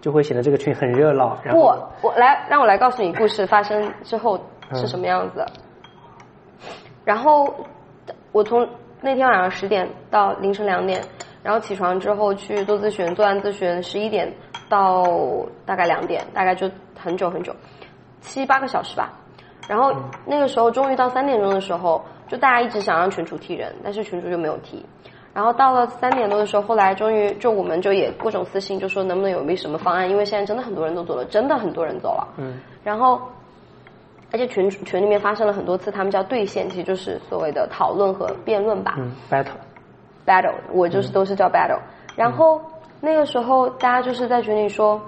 [0.00, 1.36] 就会显得这个群很热闹。
[1.50, 1.58] 不，
[2.02, 4.38] 我来让我来告诉你故事发生之后
[4.74, 5.44] 是什么样子。
[7.04, 7.52] 然后
[8.32, 8.68] 我从
[9.00, 11.02] 那天晚上十点到凌晨两点，
[11.42, 14.32] 然后起床之后去做咨询，做完咨询十一点
[14.68, 15.04] 到
[15.64, 17.54] 大概两点，大概就很久很久，
[18.20, 19.12] 七八个小时吧。
[19.68, 19.92] 然后
[20.24, 24.84] 那个时候终于到三点钟的时候，就大家一直想让群主踢人，但是群主就没有踢。
[25.36, 32.26] 然后到了三点多的时候，后来终于就我们就也各种私信，就说能不能有一个什么方案，因为现在真的很多人都走了，真的很多人走了。
[32.38, 32.58] 嗯。
[32.82, 33.20] 然后，
[34.32, 38.94] 而且群群里面发生了很多次，他们叫对线，其实就是所谓的讨论和辩论吧。
[38.96, 39.58] 嗯，battle。
[40.24, 41.80] battle，我就是都是叫 battle。
[42.16, 42.58] 然后
[43.02, 44.98] 那个时候大家就是在群里说。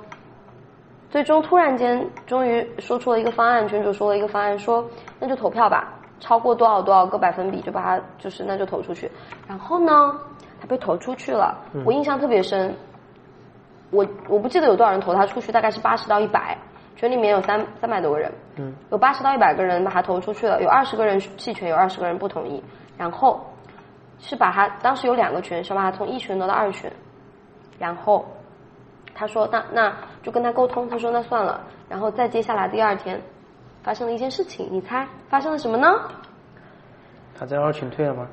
[1.11, 3.66] 最终突然间，终于说出了一个方案。
[3.66, 4.85] 群主说了一个方案，说
[5.18, 9.10] 那就投票吧，超过多少多少个百分比就把它就是那就投出去。
[9.46, 10.18] 然后呢，
[10.60, 11.56] 他被投出去了。
[11.84, 12.74] 我印象特别深，
[13.90, 16.56] 我我不记得有多少人投他出去，大概是八十到一百。
[16.96, 18.32] 群里面有三三百多个人，
[18.90, 22.62] 有八十到一百个人把他投出去了，有二十个人弃权，有二十个人不同意。
[22.96, 23.40] 然后
[24.18, 26.90] 是把他当时有两个群，想把他从一群挪到二群，
[27.78, 28.24] 然后。
[29.14, 29.92] 他说：“那那
[30.22, 31.60] 就跟他沟通。”他说：“那算了。”
[31.90, 33.20] 然后再接下来第二天，
[33.89, 35.89] 发生了一件事情，你猜发生了什么呢？
[37.34, 38.26] 他在二群退了吗？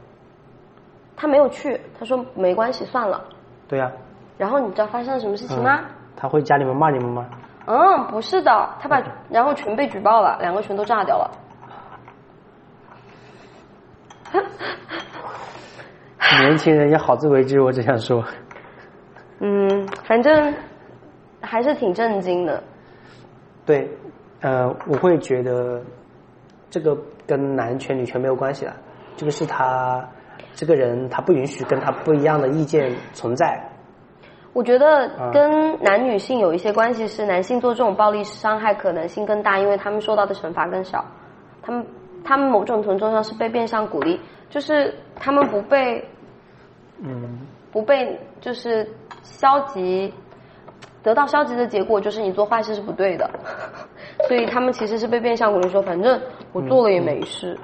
[1.16, 1.80] 他没有去。
[1.98, 3.24] 他说：“没关系，算了。”
[3.66, 3.90] 对呀。
[4.38, 5.80] 然后你知道发生了什么事情吗？
[6.18, 7.26] 他会加你们骂你们吗？
[7.68, 11.32] 嗯，不是的，他把然后群被举报了，两个群都炸掉了。
[16.42, 18.22] 年轻人也好自为之，我只想说。
[19.40, 20.54] 嗯，反正。
[21.42, 22.62] 还是挺震惊的。
[23.66, 23.90] 对，
[24.46, 25.82] 呃，我会觉得
[26.70, 28.76] 这个跟男权女权没有关系了，
[29.18, 30.08] 这个是他
[30.54, 33.60] 这个人他不允许跟他不一样的意见存在。
[34.54, 41.04] 我觉得跟男女性有一些关系，是男性做这种暴力伤害可能性更大，因为他们受到的惩罚更少。
[41.64, 41.84] 他们
[42.24, 44.20] 他们某种程度上是被变相鼓励，
[44.52, 46.08] 就是他们不被
[47.02, 47.40] 嗯
[47.72, 48.88] 不被就是
[49.24, 50.14] 消极。
[51.06, 53.30] 得到消极的结果就是你做坏事是不对的，
[54.28, 56.20] 所以他们其实是被变相鼓励说，反正
[56.52, 57.56] 我做了也没事。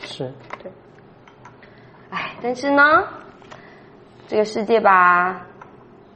[0.00, 0.32] 是。
[0.62, 0.72] 对。
[2.08, 2.82] 哎，但是呢，
[4.26, 5.46] 这个世界吧，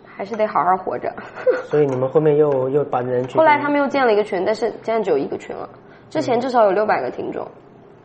[0.06, 1.14] 还是得好好活着。
[1.68, 5.68] 所以你们后面又又把人后来他们又建了一个群，但是现在只有一个群了。
[6.08, 7.46] 之前至少有六百个听众，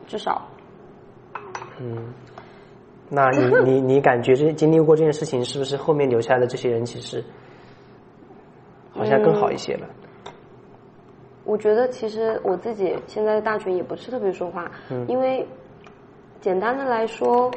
[0.06, 0.46] 至少。
[1.80, 2.12] 嗯。
[3.08, 7.24] 那你 你你感觉这经历过这件事情，是不是后面留下来的这些人其实？
[9.00, 9.88] 好像更好一些了。
[11.44, 14.70] 我觉得其实我自己现在的大群也不是特别说话，
[15.08, 15.46] 因为
[16.40, 17.50] 简单的来说，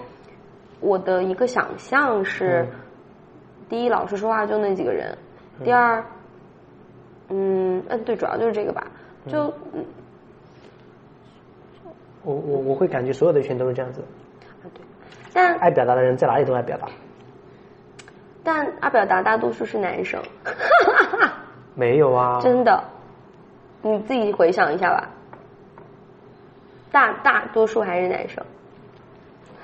[0.79, 2.65] 我的一个想象是：
[3.69, 5.13] 第一，老师说话就那几个人；
[5.63, 6.03] 第二，
[7.29, 8.87] 嗯嗯，对，主要就是这个吧。
[9.27, 9.85] 就嗯
[12.23, 14.01] 我我我会感觉所有的群都是这样子。
[14.61, 14.81] 啊对，
[15.33, 16.87] 但爱表达的人在哪里都爱表达。
[18.43, 20.21] 但阿表达大多数是男生，
[21.75, 22.83] 没有啊，真的，
[23.81, 25.09] 你自己回想一下吧，
[26.91, 28.43] 大大多数还是男生。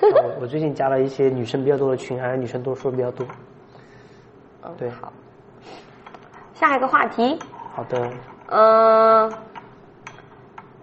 [0.39, 3.27] 我最近加了一些女生比较多的群，还是女生多数比较多。
[4.63, 5.11] 嗯，对，好，
[6.53, 7.37] 下一个话题。
[7.75, 8.09] 好的。
[8.47, 9.31] 嗯，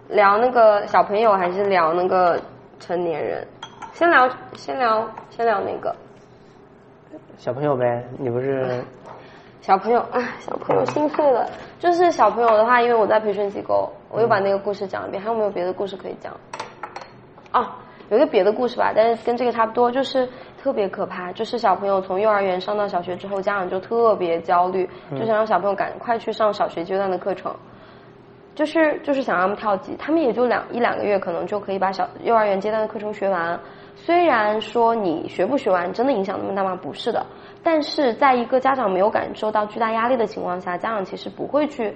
[0.07, 2.39] 聊那个小朋友还是聊那个
[2.79, 3.45] 成年人？
[3.93, 5.95] 先聊，先聊，先聊那个。
[7.37, 8.83] 小朋友呗，你不是
[9.61, 10.19] 小朋友啊？
[10.39, 11.45] 小朋友心碎了。
[11.79, 15.21] 就是小朋友的话，因为我在培训机构，我又把那个故事讲一遍。
[15.21, 16.33] 还有没有别的故事可以讲？
[17.53, 17.67] 哦，
[18.09, 20.27] 有一个别的故事吧，但是跟这个差不多，就是
[20.61, 21.31] 特别可怕。
[21.33, 27.53] 就是小朋友从幼儿园上到小学之后，家长就特别焦虑，就想让小朋友赶快去上小学阶段的课程，
[28.55, 29.95] 就是就是想让他们跳级。
[29.97, 33.59] 他们也就两一两个月，可能就可以把小幼儿园阶段的课程学完。
[34.05, 36.79] 虽然说你学不学完真的影响那么大吗？
[36.81, 37.25] 不是的，
[37.61, 41.93] 但是在一个家长没有感受到巨大压力的情况下，家长其实不会去，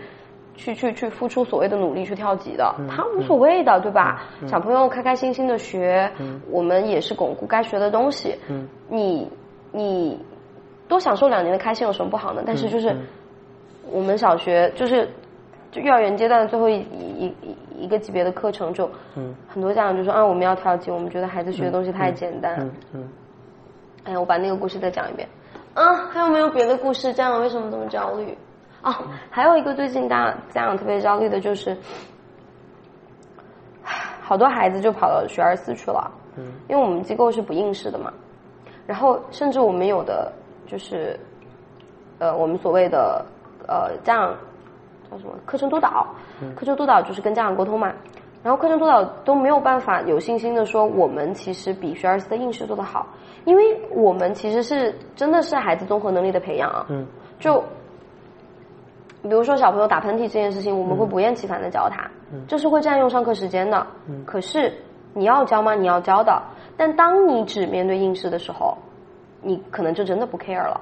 [0.55, 4.23] 去去去付出所谓的努力去跳级的，他无所谓的，对吧？
[4.47, 6.11] 小朋友开开心心的学，
[6.49, 8.35] 我们也是巩固该学的东西。
[8.89, 9.29] 你
[9.71, 10.19] 你
[10.89, 12.43] 多享受两年的开心有什么不好呢？
[12.45, 12.93] 但是就是
[13.89, 15.07] 我们小学就是。
[15.71, 18.89] 就幼儿园阶段的最后一一一一个级别的课程，就
[19.47, 22.55] 很多家长就说啊，我们要调级，我们觉得孩子学的东西太简单。
[22.59, 23.09] 嗯嗯。
[24.05, 25.27] 哎呀，我把那个故事再讲一遍。
[25.73, 27.11] 啊，还有没有别的故事？
[27.13, 28.37] 家长为什么这么焦虑？
[28.83, 28.93] 哦，
[29.29, 31.77] 还有一个最近大家长特别焦虑的就是，
[34.21, 36.11] 好多孩子就跑到学而思去了。
[36.37, 36.43] 嗯。
[36.67, 38.11] 因为我们机构是不应试的嘛，
[38.87, 40.31] 然后甚至我们有的
[40.65, 41.19] 就是，
[42.19, 43.23] 呃，我们所谓的
[43.67, 44.35] 呃家长
[45.11, 46.07] 叫什么课程督导，
[46.55, 47.91] 课程督导就是跟家长沟通嘛。
[48.41, 53.05] 然后课程督导都没有办法有信心的说，我们其实比学而思的应试做得好，
[53.45, 56.85] 因为我们其实是真的是孩子综合能力的培养啊。
[56.89, 57.05] 嗯。
[57.39, 57.61] 就
[59.21, 62.09] 比如说小朋友打喷嚏这件事情，我们会不厌其烦的教他，
[62.47, 63.85] 这是会占用上课时间的。
[64.07, 64.23] 嗯。
[64.25, 64.73] 可是
[65.13, 65.75] 你要教吗？
[65.75, 66.41] 你要教的。
[66.77, 68.75] 但当你只面对应试的时候，
[69.43, 70.81] 你可能就真的不 care 了。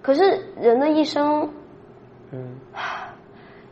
[0.00, 1.50] 可是人的一生，
[2.30, 2.54] 嗯，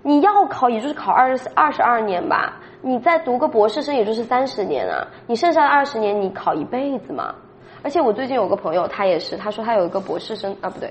[0.08, 2.56] 你要考也就是考二十二十二年吧。
[2.80, 5.06] 你再读个博士生，也就是三十年啊！
[5.26, 7.34] 你剩下的二十年，你考一辈子嘛？
[7.82, 10.90] 而且我最近有个朋友，他也是，他说他有一个博士生啊，不对，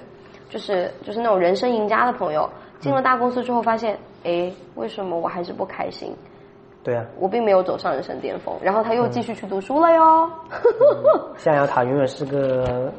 [0.49, 2.47] 就是就是那种人生赢家的朋友，
[2.79, 6.15] 进了大公司之后发现，哎，为什么我还是不开心？
[6.83, 10.29] 对啊，我并没有走上人生巅峰，然后他又继续去读书了哟。
[11.37, 12.93] 象牙塔永远是个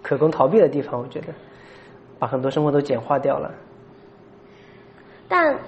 [0.00, 1.26] 可供逃避的地方，我觉得，
[2.18, 3.50] 把很多生活都简化掉了。
[5.34, 5.58] 但。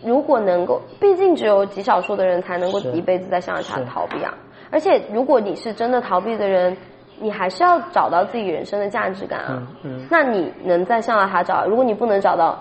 [0.00, 4.32] 如果能够，毕竟只有极少数的人才能够一辈子在象牙塔逃避啊！
[4.70, 6.76] 而且，如果你是真的逃避的人，
[7.18, 9.66] 你还是要找到自己人生的价值感啊！
[9.82, 11.66] 嗯那你能在象牙塔找？
[11.66, 12.56] 如果你不能找到，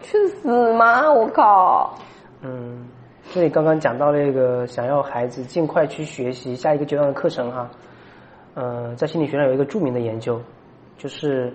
[0.00, 1.12] 去死吗？
[1.12, 1.92] 我靠！
[2.40, 2.88] 嗯，
[3.34, 7.70] 这里刚刚讲到那个想要孩子尽快去学习下一个阶段的课程哈，
[8.54, 10.40] 呃，在心理学上有一个著名的研究，
[10.96, 11.52] 就是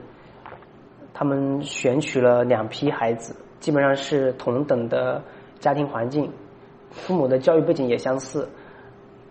[1.12, 3.36] 他们选取了两批孩子。
[3.64, 5.24] 基本上是同等的
[5.58, 6.30] 家庭环境，
[6.92, 8.46] 父母的教育背景也相似，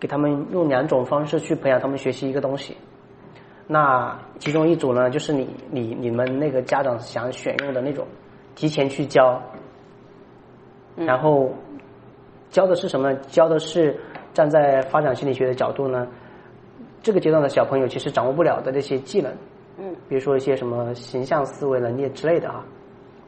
[0.01, 2.75] 给他们用两种方式去培养他们学习一个东西。
[3.67, 8.07] 那其中一组呢，就是你你你们那个家长想选用的那种，
[8.55, 9.39] 提前去教，
[10.97, 11.53] 然后
[12.49, 13.15] 教的是什么？
[13.29, 14.01] 教的是
[14.33, 16.09] 站在发展心理学的角度呢，
[17.03, 19.31] 这个阶段的小朋友其实掌握不了的那些技能，
[19.77, 22.65] 嗯，比如说一些什么形象思维能力之类的啊。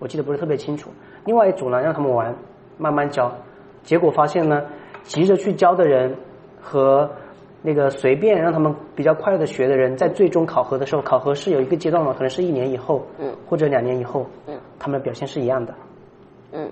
[0.05, 0.91] 我记得不是特别清楚。
[1.25, 2.37] 另外一组呢，让他们玩，
[2.77, 3.33] 慢慢教。
[3.83, 4.63] 结果发现呢，
[5.03, 6.15] 急着去教的人
[6.61, 7.11] 和
[7.63, 15.75] 那个随便让他们比较快乐的学的人，在最终考核的时候，考核是有一个阶段嘛，可能是一年以后，嗯，或者两年以后，嗯，他们的表现是一样的。
[16.53, 16.71] 嗯，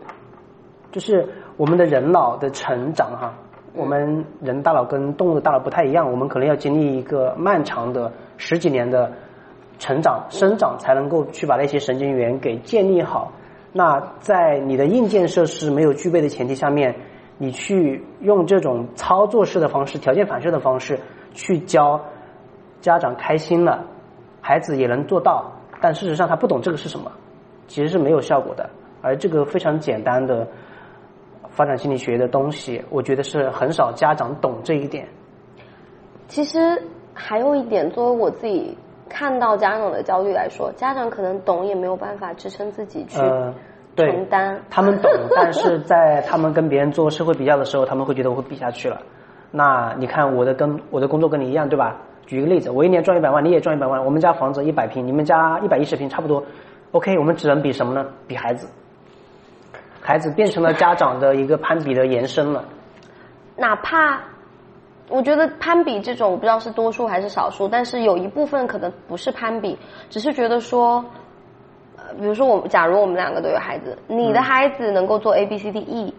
[0.90, 1.26] 就是
[1.56, 3.32] 我们的人脑的成长哈，
[3.74, 9.10] 我们人大脑跟动物的大脑不太一样，我们可能要经历一个漫长的十几年的。
[9.82, 13.32] 成长、生长才能够去把那些神经元给建立好。
[13.72, 16.94] 那在你的硬件设施没有具备的前提下面，
[17.36, 21.00] 你去用这种操作式的方式、条件反射的方式
[21.34, 22.00] 去教
[22.80, 23.84] 家长开心了，
[24.40, 25.50] 孩子也能做到。
[25.80, 27.10] 但事实上他不懂这个是什么，
[27.66, 28.70] 其实是没有效果的。
[29.00, 30.46] 而这个非常简单的
[31.50, 35.08] 发展心理学的东西，我觉得是很少家长懂这一点。
[36.28, 36.80] 其实
[37.12, 38.78] 还有一点，作为我自己。
[39.12, 43.20] 看到家长的焦虑来说，家长可能懂也没有办法支撑自己去
[43.96, 44.58] 承担。
[44.70, 49.02] 他们懂，但是在他们跟别人做社会比较的时候，他们会觉得我会比下去了。
[49.50, 51.96] 那你看我的跟我的工作跟你一样，对吧？
[52.26, 56.42] 举一个例子，我一年赚一百万，你也赚一百万，我们家房子一百平，你们家一百一十平，差不多。
[56.92, 58.06] OK，我们只能比什么呢？
[58.26, 58.66] 比孩子。
[60.00, 62.64] 孩子变成了家长的一个攀比的延伸了。
[63.56, 64.20] 哪怕。
[65.12, 71.04] 我觉得攀比这种，我不知道是多数还是少数，但是有一部分可能不是攀比，只是觉得说，
[71.98, 76.14] 呃，比如说我，假如我们两个都有孩子，你的孩子能够做 A B C D E，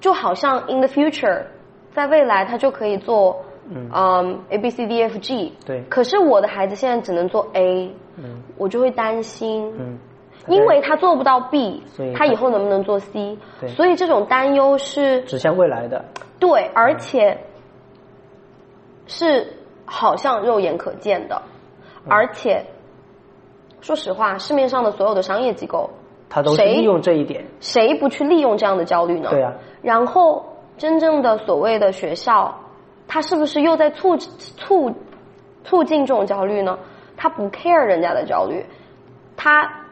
[0.00, 1.44] 就好像 in the future，
[1.92, 3.36] 在未来他就可以做，
[3.70, 9.98] 嗯，A B C D F G，对，可是我的孩子现在只能做 A，嗯，我就会担心，嗯，
[10.48, 13.38] 因为他做不到 B，所以他以后能不能做 C？
[13.60, 16.04] 对，所以这种担忧是指向未来的，
[16.40, 17.38] 对，而且。
[19.06, 19.54] 是
[19.84, 21.42] 好像肉眼可见的，
[22.08, 22.66] 而且
[23.80, 25.90] 说实话，市面上的所有的商业机构，
[26.28, 29.30] 他都利用这一点，谁不去利用这样的焦虑呢？
[29.30, 29.54] 对啊。
[29.82, 30.44] 然后
[30.76, 32.58] 真正的所谓的学校，
[33.06, 34.92] 他是不是又在促促
[35.64, 36.78] 促进这种焦虑呢？
[37.16, 38.66] 他不 care 人家的焦虑，
[39.36, 39.85] 他。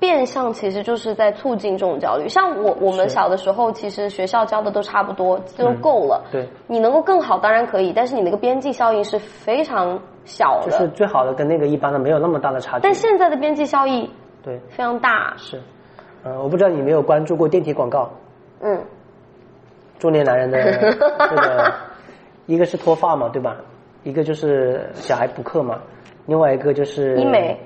[0.00, 2.26] 变相其实就是在促进这种焦虑。
[2.28, 6.24] 像我我们小的时候，其实学校教的都差不多，就够了。
[6.32, 10.70] 对，你能够更好当然可以，但是你那个边际效应是非常小的。
[10.70, 12.82] 就是最好的跟那个一般的没有那么大的差距。
[12.82, 14.10] 但现在的边际效益
[14.42, 15.34] 对非常大。
[15.36, 15.60] 是，
[16.24, 18.10] 呃，我不知道你没有关注过电梯广告。
[18.62, 18.82] 嗯。
[20.00, 21.74] 中年男人的这个，
[22.46, 23.58] 一个是脱发嘛，对吧？
[24.02, 25.78] 一个就是小孩补课嘛，
[26.24, 27.60] 另外一个就是医美。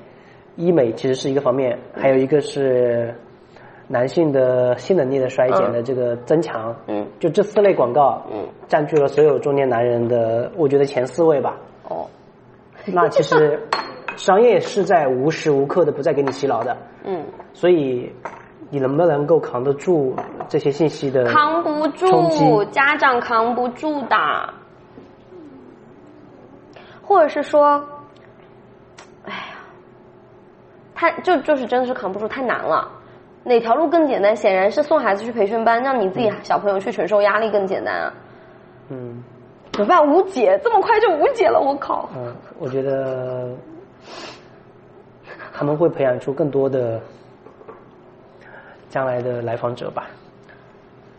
[0.56, 3.14] 医美其实是一个方面，还有一个是
[3.88, 6.74] 男性的性能力的衰减的这个增强。
[6.86, 11.56] 嗯，就这四类广告，嗯，占据了所有中年男人的，我觉得前四位吧。
[11.88, 12.06] 哦，
[12.86, 13.60] 那其实
[14.16, 16.76] 商业是在无时无刻的不在给你洗脑的。
[17.04, 17.24] 嗯。
[17.52, 18.12] 所以
[18.70, 20.16] 你能不能够扛得住
[20.48, 24.16] 这些信息的扛不住，家长扛不住的。
[27.00, 27.84] 或者是说，
[29.24, 29.58] 哎呀，
[30.94, 32.90] 他就就是真的是扛不住，太难了。
[33.42, 34.34] 哪条路更简单？
[34.34, 38.12] 显然是送孩子去培训班，让你自己小朋友去承受压力更简单啊。
[38.88, 39.22] 嗯。
[39.72, 40.06] 怎么办？
[40.08, 42.08] 无解，这么快就无解了，我靠！
[42.16, 43.50] 嗯，我觉得
[45.52, 47.00] 他们会培养出更多的
[48.88, 50.06] 将来的来访者吧。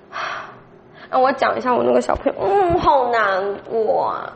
[1.12, 4.32] 让我讲一下我那个小朋友，嗯，好难过啊。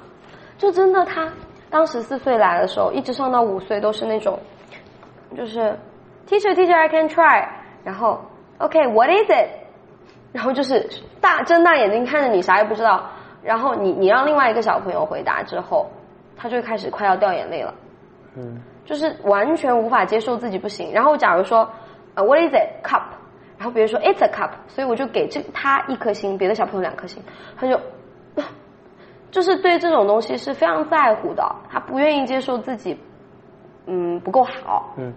[0.58, 1.32] 就真的，他
[1.70, 4.38] 当十四岁来的时候，一直上到五岁都是那种，
[5.36, 5.78] 就是
[6.28, 7.48] teacher teacher I can try，
[7.84, 8.22] 然后
[8.58, 9.50] OK what is it，
[10.32, 10.90] 然后就是
[11.22, 13.04] 大睁大眼睛看着你，啥也不知道。
[13.42, 15.90] 然后你你让另外一个小朋友回答之后，
[16.36, 17.74] 他就开始快要掉眼泪了，
[18.36, 20.92] 嗯，就是完全无法接受自己不行。
[20.94, 21.70] 然后假如说
[22.16, 23.04] 呃 What is it cup？
[23.58, 27.24] 然后别人说 It's a cup，所以我就给这他一颗星，别的小朋友两颗星，
[27.58, 27.80] 他就
[29.32, 32.98] 就是对这种东西是非常在乎的，他不愿意接受自己
[33.90, 35.12] 嗯不够好，嗯，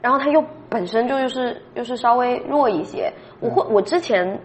[0.00, 4.40] 然后他又本身就又是又是稍微弱一些，我会我之前。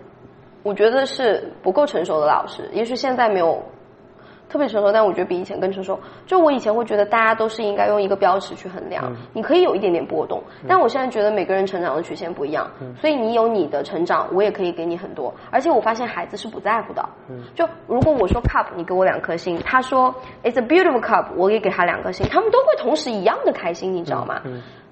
[0.63, 3.59] 我觉得是不够成熟的老师，也许现在没有
[4.51, 5.97] 特别成熟，但我觉得比以前更成熟。
[6.27, 15.33] 就我以前会觉得大家都是应该用一个标尺去衡量，你可以有一点点波动，但我现在觉得每个人成长的曲线不一样，所以你有你的成长，我也可以给你很多。
[15.49, 17.09] 而且我发现孩子是不在乎的，
[17.55, 24.41] 就如果我说 cup，你给我两颗星，他说 it's a beautiful cup，我也给他两颗星，他们都会同时一样的开心，你知道吗？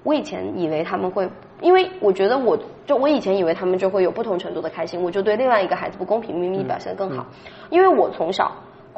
[0.02, 1.28] 我以前以为他们会，
[1.60, 7.26] 因为我觉得我就我以前以为他们就会有不同程度的开心，我就对另外一个孩子不公平，明明表现的更好，
[7.68, 8.50] 因为我从小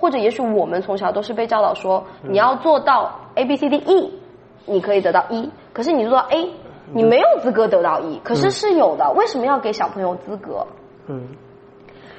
[0.03, 4.13] 或者也许我们从小都是被教导说你要做到 A B C D E，
[4.67, 6.51] 你可以得到一，可是你做到 A，
[6.93, 10.67] 你没有资格得到一，可是是有的，为什么要给小朋友资格？
[11.07, 11.29] 嗯，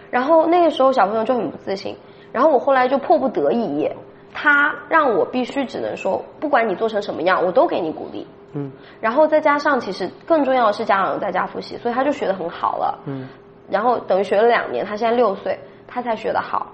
[0.10, 1.98] 然后那个时候小朋友就很不自信，
[2.32, 3.92] 然后我后来就迫不得已，
[4.34, 8.26] 他让我必须只能说，不管你做成什么样，我都给你鼓励。
[8.56, 8.72] 嗯，
[9.02, 13.00] 然后再加上，其实更重要的是家长在家复习，所以他就学的很好了。
[13.08, 13.28] 嗯，
[13.68, 16.68] 然后等于学了两年，他现在六岁，他才学的好，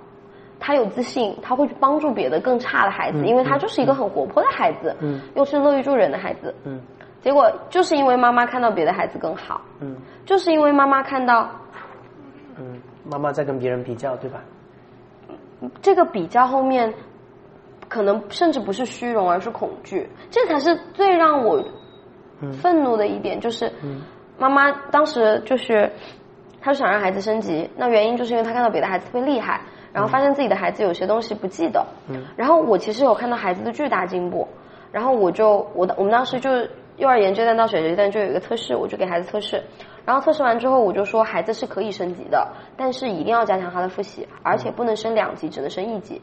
[0.59, 6.81] 他有自信，他会去帮助别的更差的孩子，因为他就是一个很活泼的孩子，嗯，又是乐于助人的孩子，嗯，
[7.21, 9.95] 结果就是因为妈妈看到别的孩子更好，嗯，
[10.25, 11.49] 就是因为妈妈看到，
[12.57, 12.79] 嗯，
[13.09, 14.41] 妈妈在跟别人比较，对吧？
[15.81, 16.93] 这个比较后面。
[17.87, 21.59] 可能甚至不是虚荣，而是恐惧，这才是最让我
[22.61, 23.39] 愤怒的一点。
[23.39, 23.73] 就是
[24.37, 25.91] 妈妈当时就是，
[26.61, 29.61] 她就想让孩子升级，那原因就是因为她看到别的孩子特别厉害，
[29.93, 31.85] 然后发现自己的孩子有些东西不记得。
[32.35, 34.47] 然后我其实有看到孩子的巨大进步，
[34.91, 36.49] 然后我就我我们当时就
[36.97, 39.63] 幼儿园阶段到小学阶段就有一个测试，我就给孩子测试，
[40.05, 46.21] 然后测试完之后我就说孩子是可以升级的，但是一定要加强他的复习，而且不能升两级，只能升一级。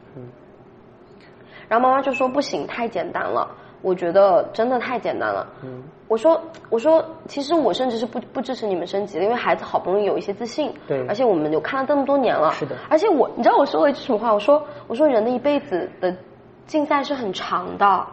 [1.68, 3.50] 然后妈妈就说不行，太简单了。
[3.86, 5.46] 我觉得真的太简单了。
[5.62, 10.74] 嗯，我说我说，其实我甚至是不不支持你们升级的，因为孩子好不容易有一些自信。
[10.88, 11.06] 对。
[11.06, 12.50] 而且我们有看了这么多年了。
[12.50, 12.74] 是的。
[12.90, 14.34] 而且我，你知道我说了一句什么话？
[14.34, 16.12] 我说我说人的一辈子的
[16.66, 18.06] 竞赛是很长的，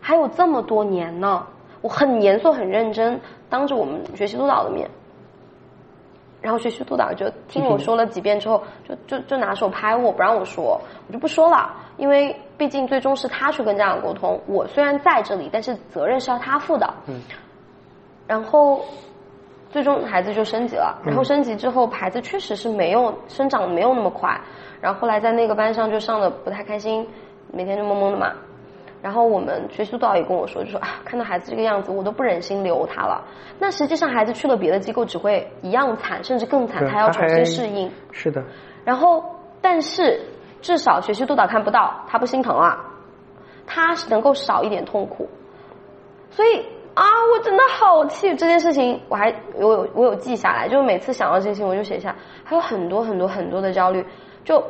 [0.00, 1.46] 还有这么多年呢。
[1.80, 4.90] 我很严肃很认真，当着我们学习督导的面。
[6.40, 14.40] 然后学习督导就听我说了几遍之后，就就就拿手拍我，不让我说，我就不说了，因为毕竟最终是他去跟家长沟通。
[14.46, 16.94] 我虽然在这里，但是责任是要他负的。
[17.06, 17.20] 嗯。
[18.26, 18.80] 然后
[19.70, 24.38] 最终孩子就升级了，然后升级之后，孩子确实是没有生长没有那么快，
[24.80, 27.06] 然后后来在那个班上就上的不太开心，
[27.52, 28.32] 每天就懵懵的嘛。
[29.00, 33.24] 然后我们学习督导也跟我说，就说啊，看到孩子这个样子，我都不忍心留他了。
[33.58, 37.90] 那实际上孩子去了别的机构，只会一样惨，甚至更惨，他要重新适应。
[38.10, 38.42] 是的。
[38.84, 39.24] 然后，
[39.60, 40.20] 但是
[40.60, 42.84] 至少学习督导看不到，他不心疼啊，
[43.66, 45.28] 他是能够少一点痛苦。
[46.30, 46.58] 所以
[46.94, 54.04] 啊，我真的好气这件事情，我还我有我有记下来，就是每次想到这些，我就写下，还有很多很多很多的焦虑，
[54.44, 54.60] 就。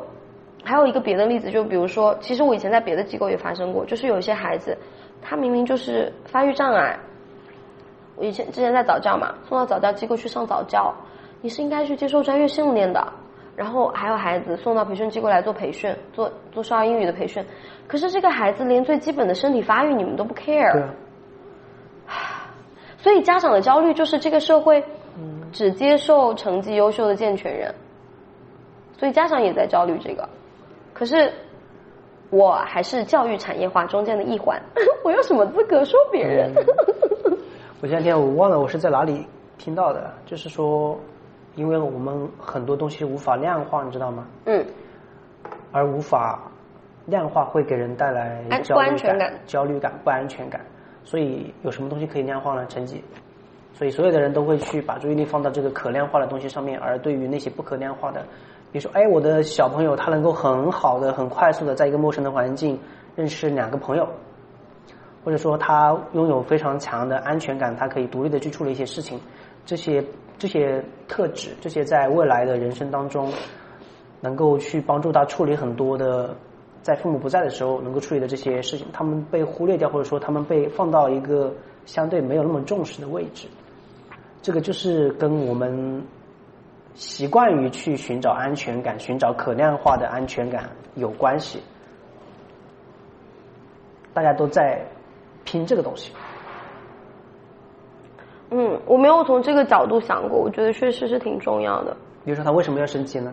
[0.69, 4.77] 还有一个别的例子，就比如说，其实我以前在别的机构也发生过，就是有一些孩子，
[5.23, 6.95] 他明明就是发育障碍，
[8.17, 10.95] 我以前之前在早教嘛，送到早教机构去上早教，
[11.41, 13.03] 你是应该去接受专业训练的。
[13.57, 17.43] 然后还有孩子送到培训机构来做培训，做做少儿英语的培训，
[17.87, 20.91] 可是这个孩子连最基本的身体发育你们都不 care，
[23.01, 24.85] 所以家长的焦虑就是这个社会
[25.51, 27.75] 只接受成绩优秀的健全人，
[28.99, 30.29] 所以家长也在焦虑这个。
[30.99, 31.33] 可是，
[32.31, 34.61] 我还是教育产业化中间的一环，
[35.05, 36.53] 我有什么资格说别人？
[37.81, 39.25] 我前两天我忘了我是在哪里
[39.57, 40.99] 听到的，就是说，
[41.55, 44.27] 因为我们很多东西无法量化，你知道吗？
[44.47, 44.67] 嗯。
[45.71, 46.51] 而无法
[47.07, 50.61] 量化会给人带来焦虑感、焦虑感、不安全感。
[51.05, 52.67] 所以有什么东西可以量化呢？
[52.67, 53.05] 成绩。
[53.75, 58.27] 所以所有的人都会去把注意力放到这个可量化的东西上面，而对于那些不可量化的，
[58.73, 62.79] 比如说，哎，我的小朋友他能够很好的、很快速的在一个陌生的环境
[63.17, 64.09] 认识两个朋友。
[65.25, 69.21] 或者说他拥有非常强的安全感，他可以独立的去处理一些事情，
[69.67, 70.03] 这些
[70.39, 73.31] 这些特质，这些在未来的人生当中，
[74.21, 76.35] 能够去帮助他处理很多的，
[76.83, 81.53] 在父母不在的时候能够处理的这些事情，他们被忽略掉，或者说他们被放到一个
[81.85, 83.49] 相对没有那么重视的位置，
[84.41, 86.03] 这个就是跟我们
[86.99, 91.63] 习惯于去寻找安全感、寻找可量化的安全感有关系，
[94.13, 94.85] 大家都在。
[95.45, 96.13] 拼这个东西，
[98.51, 101.97] 嗯，我没有从这个角度想过，我觉得确实是挺重要的。
[102.23, 103.33] 比如说，他为什么要升级呢？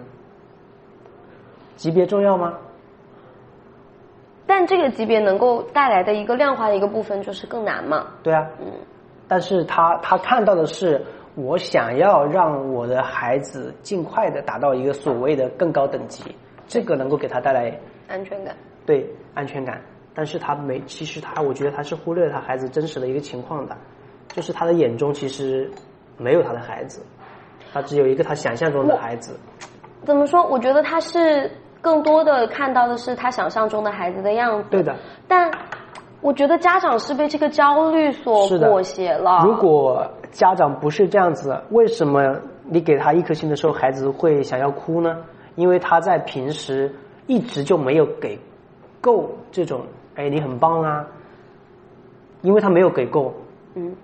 [1.76, 2.54] 级别重要吗？
[4.48, 8.08] 但这个级别能够带来的一个量化的一个部分，就是更难嘛？
[8.24, 8.72] 对啊，嗯。
[9.28, 11.06] 但是他他看到的是，
[11.36, 16.24] 我想要让我的孩子尽快的达到一个所谓的更高等级，
[16.66, 17.78] 这个能够给他带来
[18.08, 18.56] 安全感。
[18.86, 19.82] 对，安全感。
[20.14, 23.76] 但是他没，其实他，我觉得他是忽略了他孩子真实的一个情况的，
[24.30, 25.70] 就是他的眼中其实
[26.18, 27.06] 没有他的孩子，
[27.74, 29.38] 他只有一个他想象中的孩子。
[30.06, 30.42] 怎么说？
[30.48, 34.70] 我觉得他是更多的看到的是他想象中的孩子的样子。
[34.70, 34.96] 对的。
[35.28, 35.52] 但
[36.26, 39.44] 我觉得家长是被这个焦虑所裹挟了。
[39.46, 45.16] 如果家长不是这样子，为什么你给他一颗心的时候，孩子会想要哭呢？
[45.54, 46.92] 因为他在平时
[47.28, 48.40] 一直就没有给
[49.00, 49.82] 够这种。
[50.16, 51.06] 哎，你很棒啊！
[52.42, 53.32] 因为他没有给够。
[53.76, 53.96] 嗯，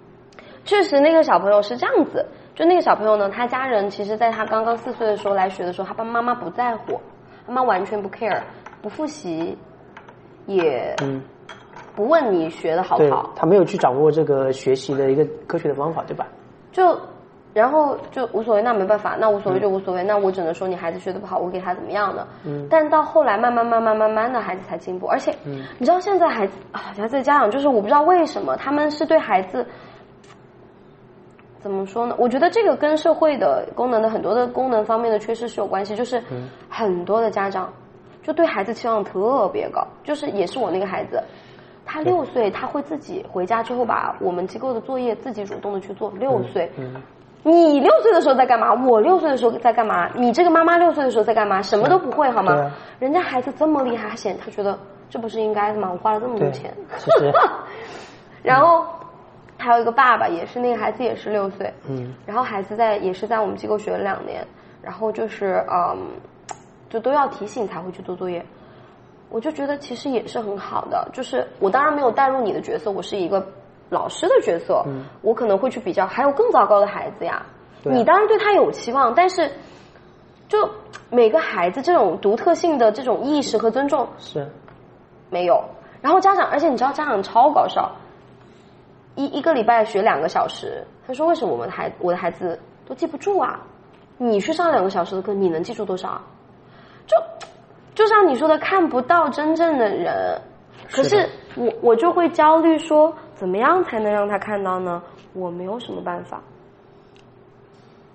[0.63, 2.23] 确实，那个小朋友是这样子。
[2.53, 7.01] 就那个小朋友呢，他家人其实在他刚刚四岁的时候来学的时候，他爸爸妈妈不在乎，
[7.47, 8.41] 他妈完全不 care，
[8.79, 9.57] 不复习，
[10.45, 10.95] 也
[11.95, 13.31] 不问你学的好不好。
[13.35, 16.27] 他没有去掌握这个学习的一个科学的方法，对吧？
[16.71, 16.97] 就。
[17.53, 22.25] 然后就无所谓，那没办法，那无所谓就无所谓，那我只能说你孩子学的不好，我给他怎么样的。
[22.45, 22.65] 嗯。
[22.69, 29.67] 但到后来，慢慢慢慢慢慢的孩子才进步，而且，你知道现在孩子啊，孩子的家长就是我不知道为什么他们是对孩子，
[31.59, 32.15] 怎么说呢？
[32.17, 36.23] 我觉得这个跟社会的功能的很多的功能方面的缺失是有关系，就是
[36.69, 37.69] 很多的家长
[38.23, 41.21] 就对孩子期望特别高，就是也是我那个孩子，
[41.91, 46.71] 他六岁他会自己回家之后把我们机构的作业自己主动的去做，六岁。
[47.43, 48.73] 你六岁的时候在干嘛？
[48.73, 50.09] 我六岁的时候在干嘛？
[50.15, 51.61] 你这个妈妈六岁的时候在干嘛？
[51.61, 52.71] 什么都不会好吗？
[52.97, 54.79] 人家孩子这么厉害，还嫌他觉得
[55.09, 55.89] 这不是应该的吗？
[55.91, 56.73] 我花了这么多钱。
[58.41, 58.85] 然后
[59.57, 61.73] 还有一个爸爸，也是那个孩子也是六岁。
[61.89, 62.13] 嗯。
[62.25, 64.47] 然后孩子在也是在我们机构学了两年，
[64.81, 65.97] 然后就是嗯，
[66.89, 68.45] 就都要提醒才会去做作业。
[69.31, 73.43] 我就觉得其实也是很好的，就是我当然没有带入你的角色，我是一个。
[73.93, 74.85] 老师的角色，
[75.21, 77.45] 我可能会去比较，还有更糟糕的孩子呀。
[77.83, 79.51] 你当然对他有期望，但是
[80.47, 80.57] 就
[81.09, 84.49] 每个孩子这种独特性的这种意识和尊重是
[85.29, 85.61] 没有。
[85.99, 87.91] 然后家长，而且你知道家长超搞笑，
[89.15, 93.59] 一一个礼拜学两个小时，他说为什么我们孩我的孩子都记不住啊？
[94.17, 96.21] 你去上两个小时的课，你能记住多少？
[97.05, 97.17] 就
[98.01, 100.41] 就像你说的，看不到真正的人，
[100.91, 103.13] 可是我我就会焦虑说。
[103.35, 105.01] 怎么样才能让他看到呢？
[105.33, 106.39] 我没有什么办法。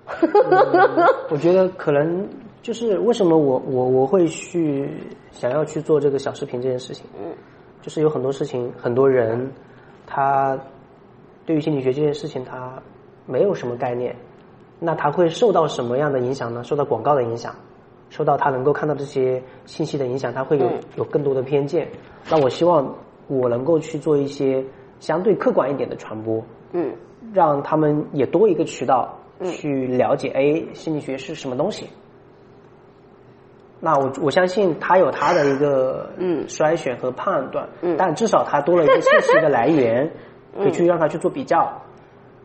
[1.29, 2.25] 我觉得可能
[2.61, 4.89] 就是为什么我我我会去
[5.31, 7.05] 想要去做这个小视频这件事情。
[7.19, 7.33] 嗯，
[7.81, 9.51] 就是有很多事情，很多人
[10.05, 10.57] 他
[11.45, 12.81] 对于心理学这件事情他
[13.25, 14.15] 没有什么概念，
[14.79, 16.63] 那他会受到什么样的影响呢？
[16.63, 17.53] 受到广告的影响，
[18.09, 21.87] 受到他能够看到这些信息的影响，他会有有更多的偏见。
[22.29, 22.95] 那我希望
[23.27, 24.63] 我能够去做一些。
[24.99, 26.91] 相对客观一点的传播，嗯，
[27.31, 31.87] 让他们也多一个渠道去了解，哎，心理学是什么东西？
[33.79, 40.11] 那我我相信他有他的一个嗯筛选和判断，嗯，但至少他多了一个信息的来源，
[40.57, 41.71] 可以去让他去做比较。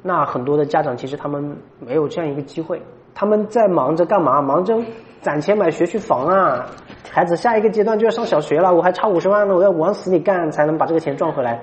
[0.02, 2.82] 那很多的家长其实他们没有这样一个机会，
[3.14, 4.40] 他们在忙着干嘛？
[4.42, 4.78] 忙着
[5.20, 6.66] 攒钱买学区房啊！
[7.10, 11.60] 孩子下一个阶段就要上小学了，我还差五十万呢，我要往死里干才能把这个钱赚回来。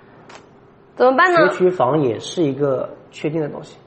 [0.94, 1.48] 怎么办呢？
[1.48, 3.78] 学区房也是一个确定的东西，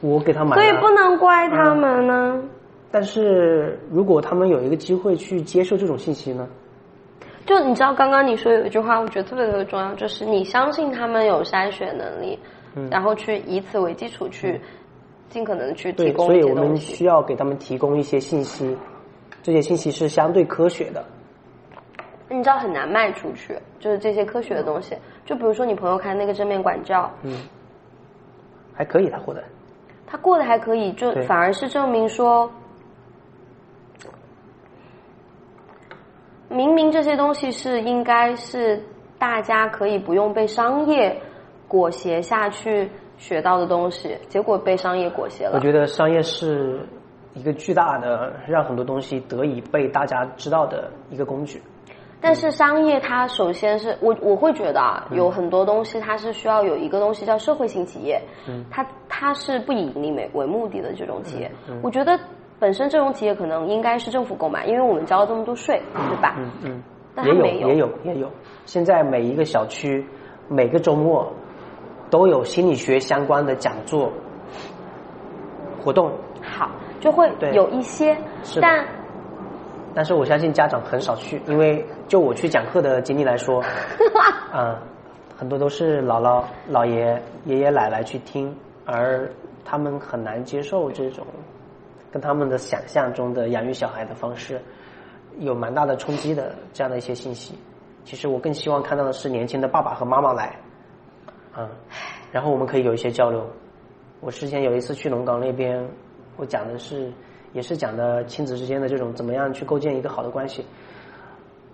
[0.00, 0.56] 我给他买。
[0.56, 2.42] 所以不能怪他们呢。
[2.90, 6.48] 但是如果他们有一个机会去接受这种信息呢？
[7.44, 12.38] 就你知道，刚刚你说有一句话，我觉得特别特别重要，就是你相信他们有筛选能力，
[12.90, 14.60] 然后去以此为基础去
[15.28, 18.76] 尽可能去提供所以我们需要给他们提供一些信息，
[19.42, 21.04] 这些信息是相对科学的。
[22.28, 24.96] 你知道很难卖出去，就是这些科学的东西。
[25.24, 27.38] 就比如说你朋友开那个正面管教，嗯，
[28.74, 29.44] 还可以，他过得，
[30.06, 32.50] 他过得还可以，就反而是证明说。
[36.48, 38.80] 明明这些东西是应该是
[39.18, 41.20] 大家可以不用被商业
[41.66, 45.52] 裹挟下去学到的东西，结果被商业裹挟了。
[45.54, 46.80] 我觉得商业是
[47.34, 51.62] 一个巨大的让很多东西得以被大家知道的一个工具。
[52.20, 61.50] 但是商业它首先是我我会觉得啊，有很多东西它是需要有一个东西叫社会性企业，嗯它它是不以盈利为为目的的这种企业，
[61.82, 62.18] 我觉得。
[62.60, 66.36] 本身这种企业可能应该是政府购买，因为我们交了这么多税，对吧？
[66.38, 66.82] 嗯嗯。
[67.26, 68.30] 也有也有也有。
[68.64, 70.06] 现在每一个小区，
[70.48, 71.30] 每个周末
[72.10, 74.12] 都有心理学相关的讲座
[75.82, 76.12] 活动。
[76.42, 76.70] 好，
[77.00, 78.16] 就会有一些，
[78.60, 78.86] 但
[79.94, 83.62] 但是我相信家长很少去，因为就我去讲课的经历来说，
[84.52, 84.76] 嗯，
[85.36, 88.54] 很多都是姥姥、姥爷、爷爷奶奶去听，
[88.84, 89.30] 而
[89.64, 91.26] 他们很难接受这种。
[92.12, 94.62] 跟他们的想象中的养育小孩的方式
[95.40, 97.58] 有蛮大的冲击的，这样的一些信息，
[98.04, 100.54] 其实我更希望看到的是年轻的爸爸和妈妈来，
[101.56, 101.68] 嗯，
[102.32, 103.44] 然后我们可以有一些交流。
[104.20, 105.86] 我之前有一次去龙岗那边，
[106.36, 107.12] 我讲的是，
[107.52, 110.64] 也是讲的亲子之间的这种怎么样去构建一个好的关系。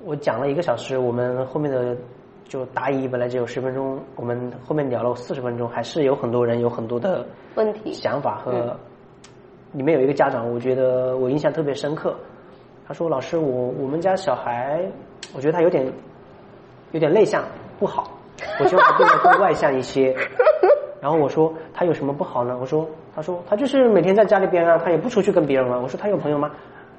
[0.05, 1.97] 我讲了一个小时，我们后面的
[2.44, 8.77] 就答疑本来只有十分钟，我们后面聊了四十分钟，还是有很多人有很多的问题、想法和。
[9.73, 12.16] 里面有一个家长，我觉得我印象特别深刻。
[12.89, 14.85] 他说：“老师，我我们家小孩，
[15.32, 15.86] 我觉得他有点
[16.90, 17.44] 有点内向，
[17.78, 18.19] 不好。
[18.61, 20.15] 我觉得他变得更外向一些。”
[21.01, 22.87] 然后我说：“他有什么不好呢？”我说
[23.17, 26.51] ：“他说他就是每天在家里边啊，他也不出去跟别人玩。”我说：“他有朋友吗？”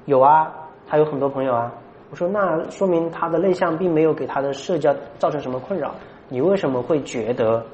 [0.06, 0.52] 有啊，
[0.88, 1.72] 他有很多朋友啊。
[2.10, 5.94] 我说：“那说明他的内向并没有给他的社交造成什么困扰。
[6.28, 7.64] 你为什么会觉得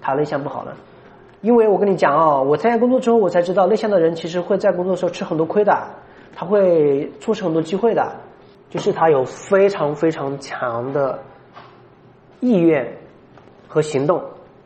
[0.00, 0.72] 他内向不好呢？”
[1.42, 5.72] 因为我跟你讲哦，我参加工作之后，我才知道内向的人其实会在工作的时候吃很多亏的，
[6.34, 8.12] 他会错失很多机会的，
[8.68, 11.18] 就是他有非常非常强的
[12.40, 12.96] 意愿
[13.68, 14.22] 和行动，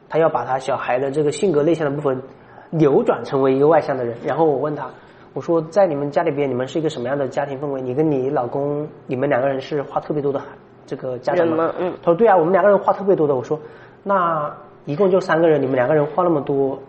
[0.08, 2.22] 他要把他小孩的这个性格内向的部分
[2.70, 4.16] 扭转成为一个外向的人。
[4.24, 4.90] 然后我问他，
[5.34, 7.80] 我说在你们家里边，你们是一个什么样的家庭氛围？
[7.80, 10.40] 你跟你老公，你们两个人是花特别多的
[10.86, 11.74] 这个家长吗？
[11.78, 11.94] 嗯。
[12.02, 13.34] 他说对啊，我们两个人花特别多的。
[13.34, 13.60] 我说
[14.02, 14.54] 那。
[14.86, 16.80] 一共就三个人，你们两个人花那么多，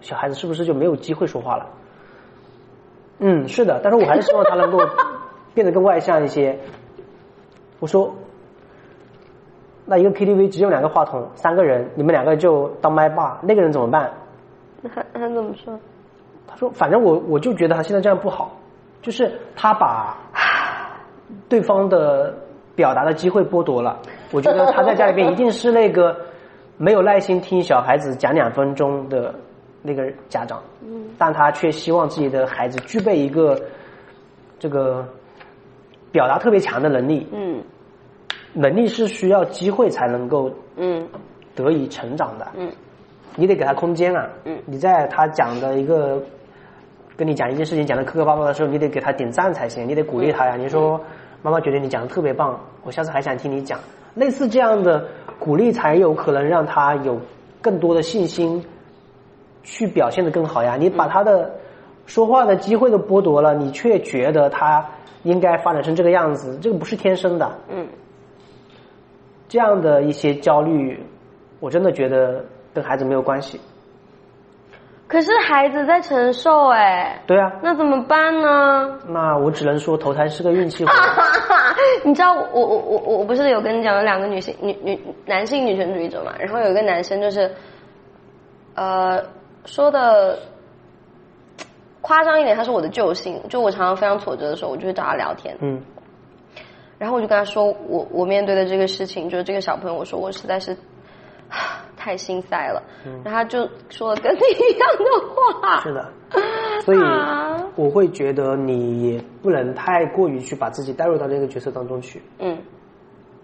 [0.00, 1.66] 小孩子是不是就没有机会说话了？
[3.18, 4.78] 嗯，是的，但是我还是希望他能够
[5.52, 6.58] 变得更外向一些。
[7.80, 8.14] 我说，
[9.84, 14.10] 那一个 KTV 只有两个话筒，三个人，你们两个就当麦霸，那个人怎么办？
[14.94, 15.78] 他他怎么说？
[16.46, 18.56] 他说，反正我我就觉得他现在这样不好，
[19.02, 20.16] 就是他把
[21.48, 22.34] 对方的
[22.74, 23.98] 表达的机会剥夺了。
[24.32, 26.16] 我觉得他在家里边一定是那个。
[26.76, 29.32] 没有耐心听小孩子讲两分钟的
[29.80, 30.60] 那个家长，
[31.16, 33.56] 但他却希望自己的孩子具备一个
[34.58, 35.06] 这个
[36.10, 37.28] 表达特别强的能力。
[37.32, 37.62] 嗯，
[38.54, 41.06] 能力是需要机会才能够嗯
[41.54, 42.46] 得以成长的。
[42.56, 42.72] 嗯，
[43.36, 44.26] 你得给他空间啊。
[44.44, 46.22] 嗯，你在他讲的一个
[47.16, 50.56] 跟你讲一件事情讲的磕磕巴巴的时候，你得给他点赞才行，你得鼓励他呀。
[50.56, 50.98] 你说
[51.42, 53.78] 妈妈觉得你讲的特别棒，我下次还想听你讲。
[54.14, 55.04] 类似这样的。
[55.40, 57.20] 鼓励才有可能让他有
[57.60, 58.64] 更多的信心，
[59.62, 60.76] 去表现的更好呀。
[60.78, 61.52] 你把他的
[62.06, 64.86] 说话的机会都剥夺了，你却觉得他
[65.24, 67.58] 应该发展成这个样子，这个不是天生的。
[67.68, 67.86] 嗯，
[69.54, 71.00] 这样的一些焦虑，
[71.60, 72.44] 我真的觉得
[72.74, 73.60] 跟孩子没有关系。
[75.06, 78.98] 可是孩子在承受哎，对啊，那怎么办呢？
[79.06, 80.92] 那我只能说投胎是个运气活。
[82.02, 86.34] 你知道我我我我我不是有跟你讲了两个女性女女男性女权主义者嘛？
[86.36, 87.48] 然后有一个男生就是，
[88.74, 89.22] 呃，
[89.66, 90.36] 说的
[92.00, 93.40] 夸张一点，他是我的救星。
[93.48, 95.56] 就我常常非常挫折的时候，我就会找他聊天。
[95.60, 95.80] 嗯。
[96.98, 100.76] 然后我就跟他说，我我面对的这个事情，就是这个小朋友，我说我实在是。
[101.96, 102.82] 太心塞了，
[103.22, 105.80] 然后他就说了跟你一样的话。
[105.80, 106.12] 是的，
[106.82, 106.98] 所以
[107.76, 112.20] 我会觉得你也不能太过于去把自己带入到这个角色当中去。
[112.40, 112.58] 嗯，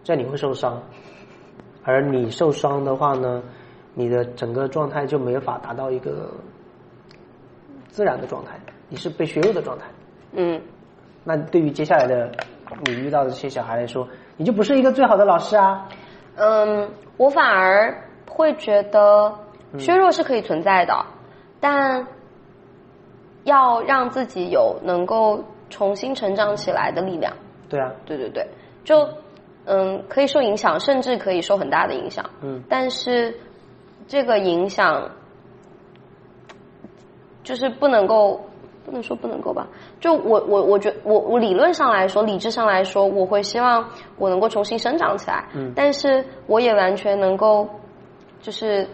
[0.03, 0.83] 这样你会受伤，
[1.85, 3.43] 而你受伤的话呢，
[3.95, 6.31] 你的整个状态就没法达到一个
[7.89, 8.59] 自然的状态，
[8.89, 9.87] 你是被削弱的状态。
[10.33, 10.61] 嗯。
[11.25, 12.31] 那对于接下来的
[12.85, 15.89] 你遇到的这些小孩来说，你就不是一个最好的老师啊。
[16.37, 19.35] 嗯，我反而会觉得
[19.79, 21.05] 削弱是可以存在的，
[21.61, 22.07] 但
[23.45, 27.33] 要让自己有能够重新成长起来的力量。
[27.69, 28.47] 对啊，对对对，
[28.85, 29.09] 就
[29.65, 32.25] 嗯，可以受影响，甚至可以受很大的影响。
[32.43, 33.35] 嗯，但是
[34.07, 35.11] 这个影响
[37.43, 38.41] 就是不能够。
[38.85, 39.67] 不能说不能够吧，
[40.01, 45.45] 就我我我觉我我理论上来说，理智上来说，我会希望我能够重新生长起来。
[45.55, 47.69] 嗯，但是我也完全能够，
[48.41, 48.89] 就是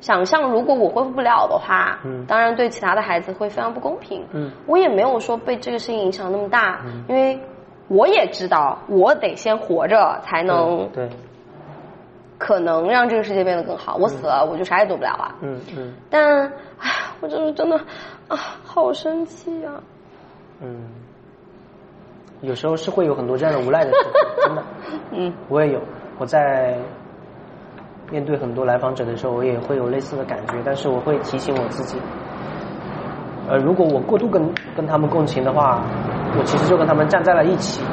[0.00, 4.24] 想象，如果我恢复不了的话，嗯，当然对其他的孩子会非常不公平。
[4.32, 7.40] 嗯，我也没有说被这个事情影响那么大，因为
[7.88, 11.08] 我也知道，我得先活着才能对，
[12.42, 13.96] 可能让这个世界变得更好。
[14.00, 15.32] 我死了，我就啥也做不了啊。
[15.42, 16.90] 嗯嗯，但哎。
[17.20, 17.76] 我就是真的
[18.26, 19.78] 啊，好生气啊！
[20.60, 20.90] 嗯，
[22.40, 24.62] 有时候是会有很多这样的无奈的时候，真的。
[25.14, 25.80] 嗯，我也有。
[26.18, 26.76] 我在
[28.10, 31.96] 面对很多来访者的时候，我也会有类似的感觉，但是我会提醒我自己，
[33.48, 35.80] 呃，如果我过度跟跟他们共情的话，
[36.36, 37.84] 我其实就跟他们站在了一起。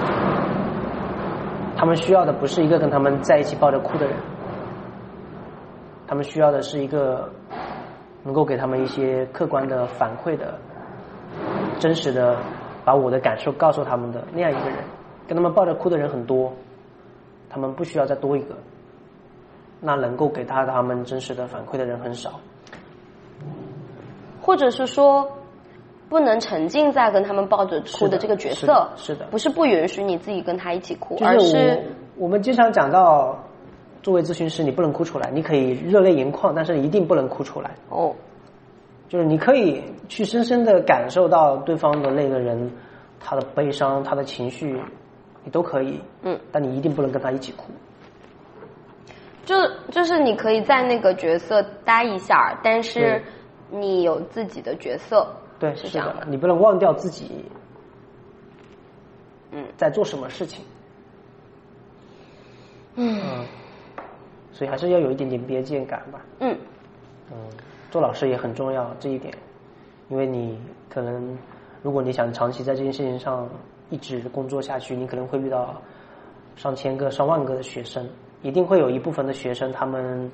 [1.77, 4.15] 他们需要的不是一个跟他们在一起抱着哭的人，
[6.09, 7.29] 他们需要的是一个。
[8.21, 10.53] 能够给他们一些客观的反馈的、
[11.79, 12.37] 真实的，
[12.83, 14.77] 把我的感受告诉他们的那样一个人，
[15.25, 16.51] 跟他们抱着哭的人很多，
[17.49, 18.57] 他们不需要再多一个，
[19.79, 22.41] 那能够给他他们真实的反馈的人很少，
[24.41, 25.25] 或者是说，
[26.09, 33.45] 不能沉浸在跟他们抱着哭的这个角色，是的，不是不允许你自己跟他一起哭，而是我们经常讲到。
[34.01, 37.75] 作为咨询师，你不能哭出来，你可以热泪盈眶，但是一定不能哭出来。
[37.89, 38.15] 哦，
[39.09, 42.71] 就是你可以去深深的感受到对方的那个人
[43.19, 44.81] 他的悲伤、他的情绪，
[45.43, 45.99] 你都可以。
[46.23, 47.65] 嗯，但你一定不能跟他一起哭。
[49.45, 49.55] 就
[49.91, 53.21] 就是你可以在那个角色待一下，但是
[53.69, 55.27] 你有自己的角色。
[55.59, 57.45] 对，是这样的，你不能忘掉自己。
[59.51, 60.63] 嗯，在做什么事情？
[62.95, 63.43] 嗯。
[64.59, 66.19] 所以还是要有一点点边界感吧。
[66.41, 66.53] 嗯，
[67.31, 67.37] 嗯，
[67.89, 69.33] 做老师也很重要这一点，
[70.09, 70.59] 因为你
[70.89, 71.37] 可能
[71.81, 73.47] 如果你想长期在这件事情上
[73.89, 75.81] 一直工作下去，你可能会遇到
[76.57, 78.05] 上千个、上万个的学生，
[78.41, 80.29] 一定会有一部分的学生他们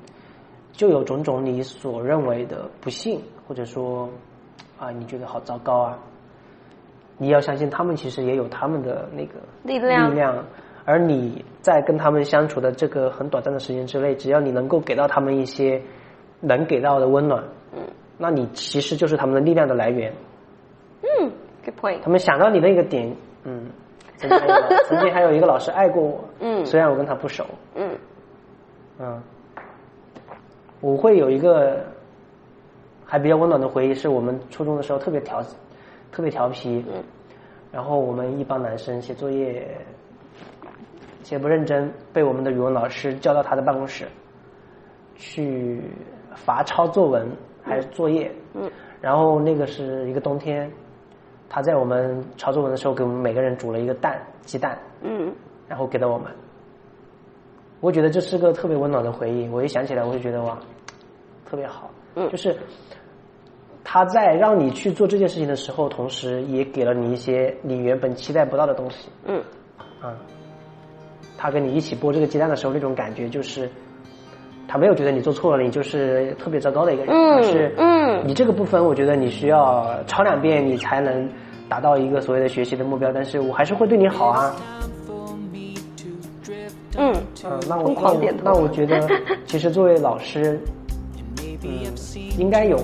[0.72, 4.08] 就有种种你所认为的不幸，或者说
[4.76, 5.96] 啊你觉得好糟糕啊，
[7.16, 10.10] 你要相信他们其实也有他们的那个力量。
[10.10, 10.44] 力量。
[10.86, 15.82] 而你在跟他们相处的这个很短暂的时间之内，只要你能够给到他们一些
[16.40, 17.42] 能给到的温暖，
[17.74, 17.80] 嗯，
[18.16, 20.14] 那你其实就是他们的力量的来源。
[21.02, 21.32] 嗯
[21.64, 22.00] ，good point。
[22.02, 23.66] 他们想到你那个点，嗯，
[24.16, 24.38] 曾经
[24.86, 27.44] 曾经还有一个老师爱过我，嗯，虽然我跟他不熟，
[27.74, 27.90] 嗯，
[29.00, 29.20] 嗯，
[30.80, 31.84] 我会有一个
[33.04, 35.42] 还比较温暖的回忆，是我们初中的时候特别调
[36.12, 37.02] 特别调皮，嗯，
[37.72, 39.66] 然后我们一帮男生写作业。
[41.26, 44.06] 写不认真，被我们的语文老师叫到他的办公室，
[45.16, 45.82] 去
[46.36, 47.28] 罚抄作文
[47.64, 48.30] 还是作业。
[48.54, 48.70] 嗯。
[49.00, 50.70] 然后那个是一个冬天，
[51.48, 54.78] 他在我们抄作文的时候，给我们每个人煮了一个蛋，鸡蛋。
[55.02, 55.34] 嗯。
[55.66, 56.30] 然后给到我们，
[57.80, 59.48] 我觉得这是个特别温暖的回忆。
[59.48, 60.56] 我一想起来，我就觉得哇，
[61.44, 61.90] 特别好。
[62.14, 62.30] 嗯。
[62.30, 62.56] 就是
[63.82, 69.08] 他在让你去做这件事情的时候，同时也给了你一些你原本期待不到的东西。
[69.24, 69.42] 嗯。
[70.00, 70.14] 啊。
[71.38, 73.70] 他跟你一起剥这个鸡蛋的时候，那种感觉就是，
[74.66, 77.14] 他没有觉得你做错了，你就是特别糟糕的一个人。
[77.14, 81.28] 嗯，是，嗯，你这个部分，我觉得你需要抄两遍，你才能
[81.68, 83.12] 达到一个所谓的学习的目标。
[83.12, 84.56] 但是我还是会对你好啊。
[86.98, 87.12] 嗯，
[87.44, 87.92] 嗯，那我
[88.42, 89.06] 那我觉得，
[89.44, 90.58] 其实作为老师，
[91.62, 91.92] 嗯，
[92.38, 92.78] 应该有，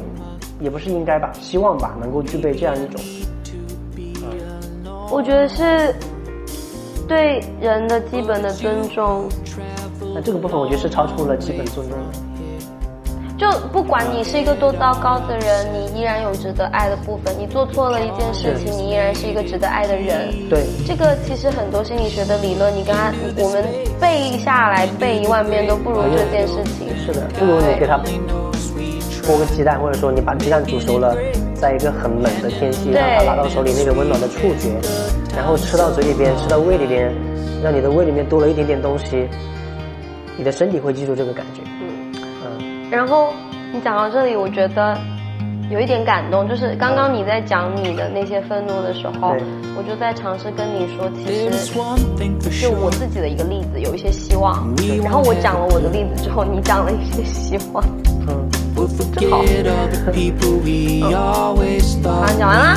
[0.61, 3.01] 也不是应该吧，希望吧，能够具备这样一种。
[5.11, 5.95] 我觉得是。
[7.09, 9.29] 对人的基本的尊重，
[10.15, 12.05] 那这个部分我觉得是超出了基本尊重的。
[13.39, 17.35] 就不管你是一个多糟糕的人，你依然有值得爱的部分。
[17.37, 20.33] 你做错了一件事情，你依然是一个值得爱的人。
[20.49, 23.65] 对，这个其实很多心理学的理论，你跟他我们
[24.01, 26.89] 背下来背一万遍都不如这件事情。
[27.05, 27.99] 是的，不如你给他
[29.24, 31.16] 剥个鸡蛋，或者说你把鸡蛋煮熟了，
[31.55, 34.70] 在一个很冷的天气，让他拿到手里那个温暖的触觉。
[35.37, 37.13] 然后吃到嘴里边，吃到胃里边，
[37.63, 39.29] 让你的胃里面多了一点点东西，
[40.37, 41.63] 你的身体会记住这个感觉。
[41.81, 42.13] 嗯
[42.59, 42.91] 嗯。
[42.91, 43.33] 然后
[43.73, 44.97] 你讲到这里，我觉得
[45.71, 49.35] 有一点感动，就是刚刚你在讲你的那些愤怒的时候，
[49.77, 51.51] 我就在尝试跟你说，其实
[52.61, 54.69] 就我自己的一个例子，有一些希望。
[55.03, 57.83] 然后我讲了我的例子之后，你讲了一些希望，
[58.29, 58.49] 嗯，
[59.19, 59.39] 真好。
[61.09, 61.55] 好，
[62.39, 62.77] 讲完了，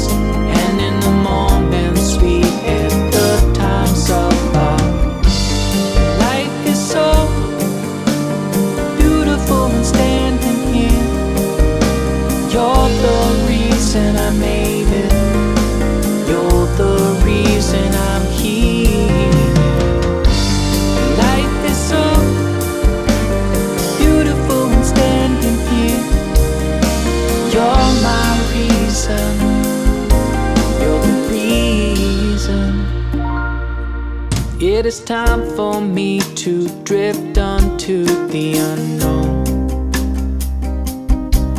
[34.81, 39.45] it is time for me to drift onto the unknown.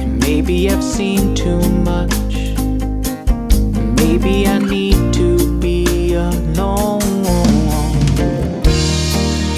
[0.01, 2.35] And maybe I've seen too much.
[2.59, 7.01] And maybe I need to be alone.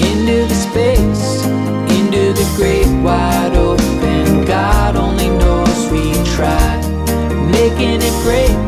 [0.09, 1.43] Into the space,
[1.97, 4.45] into the great wide open.
[4.45, 6.85] God only knows we tried
[7.51, 8.64] making it great.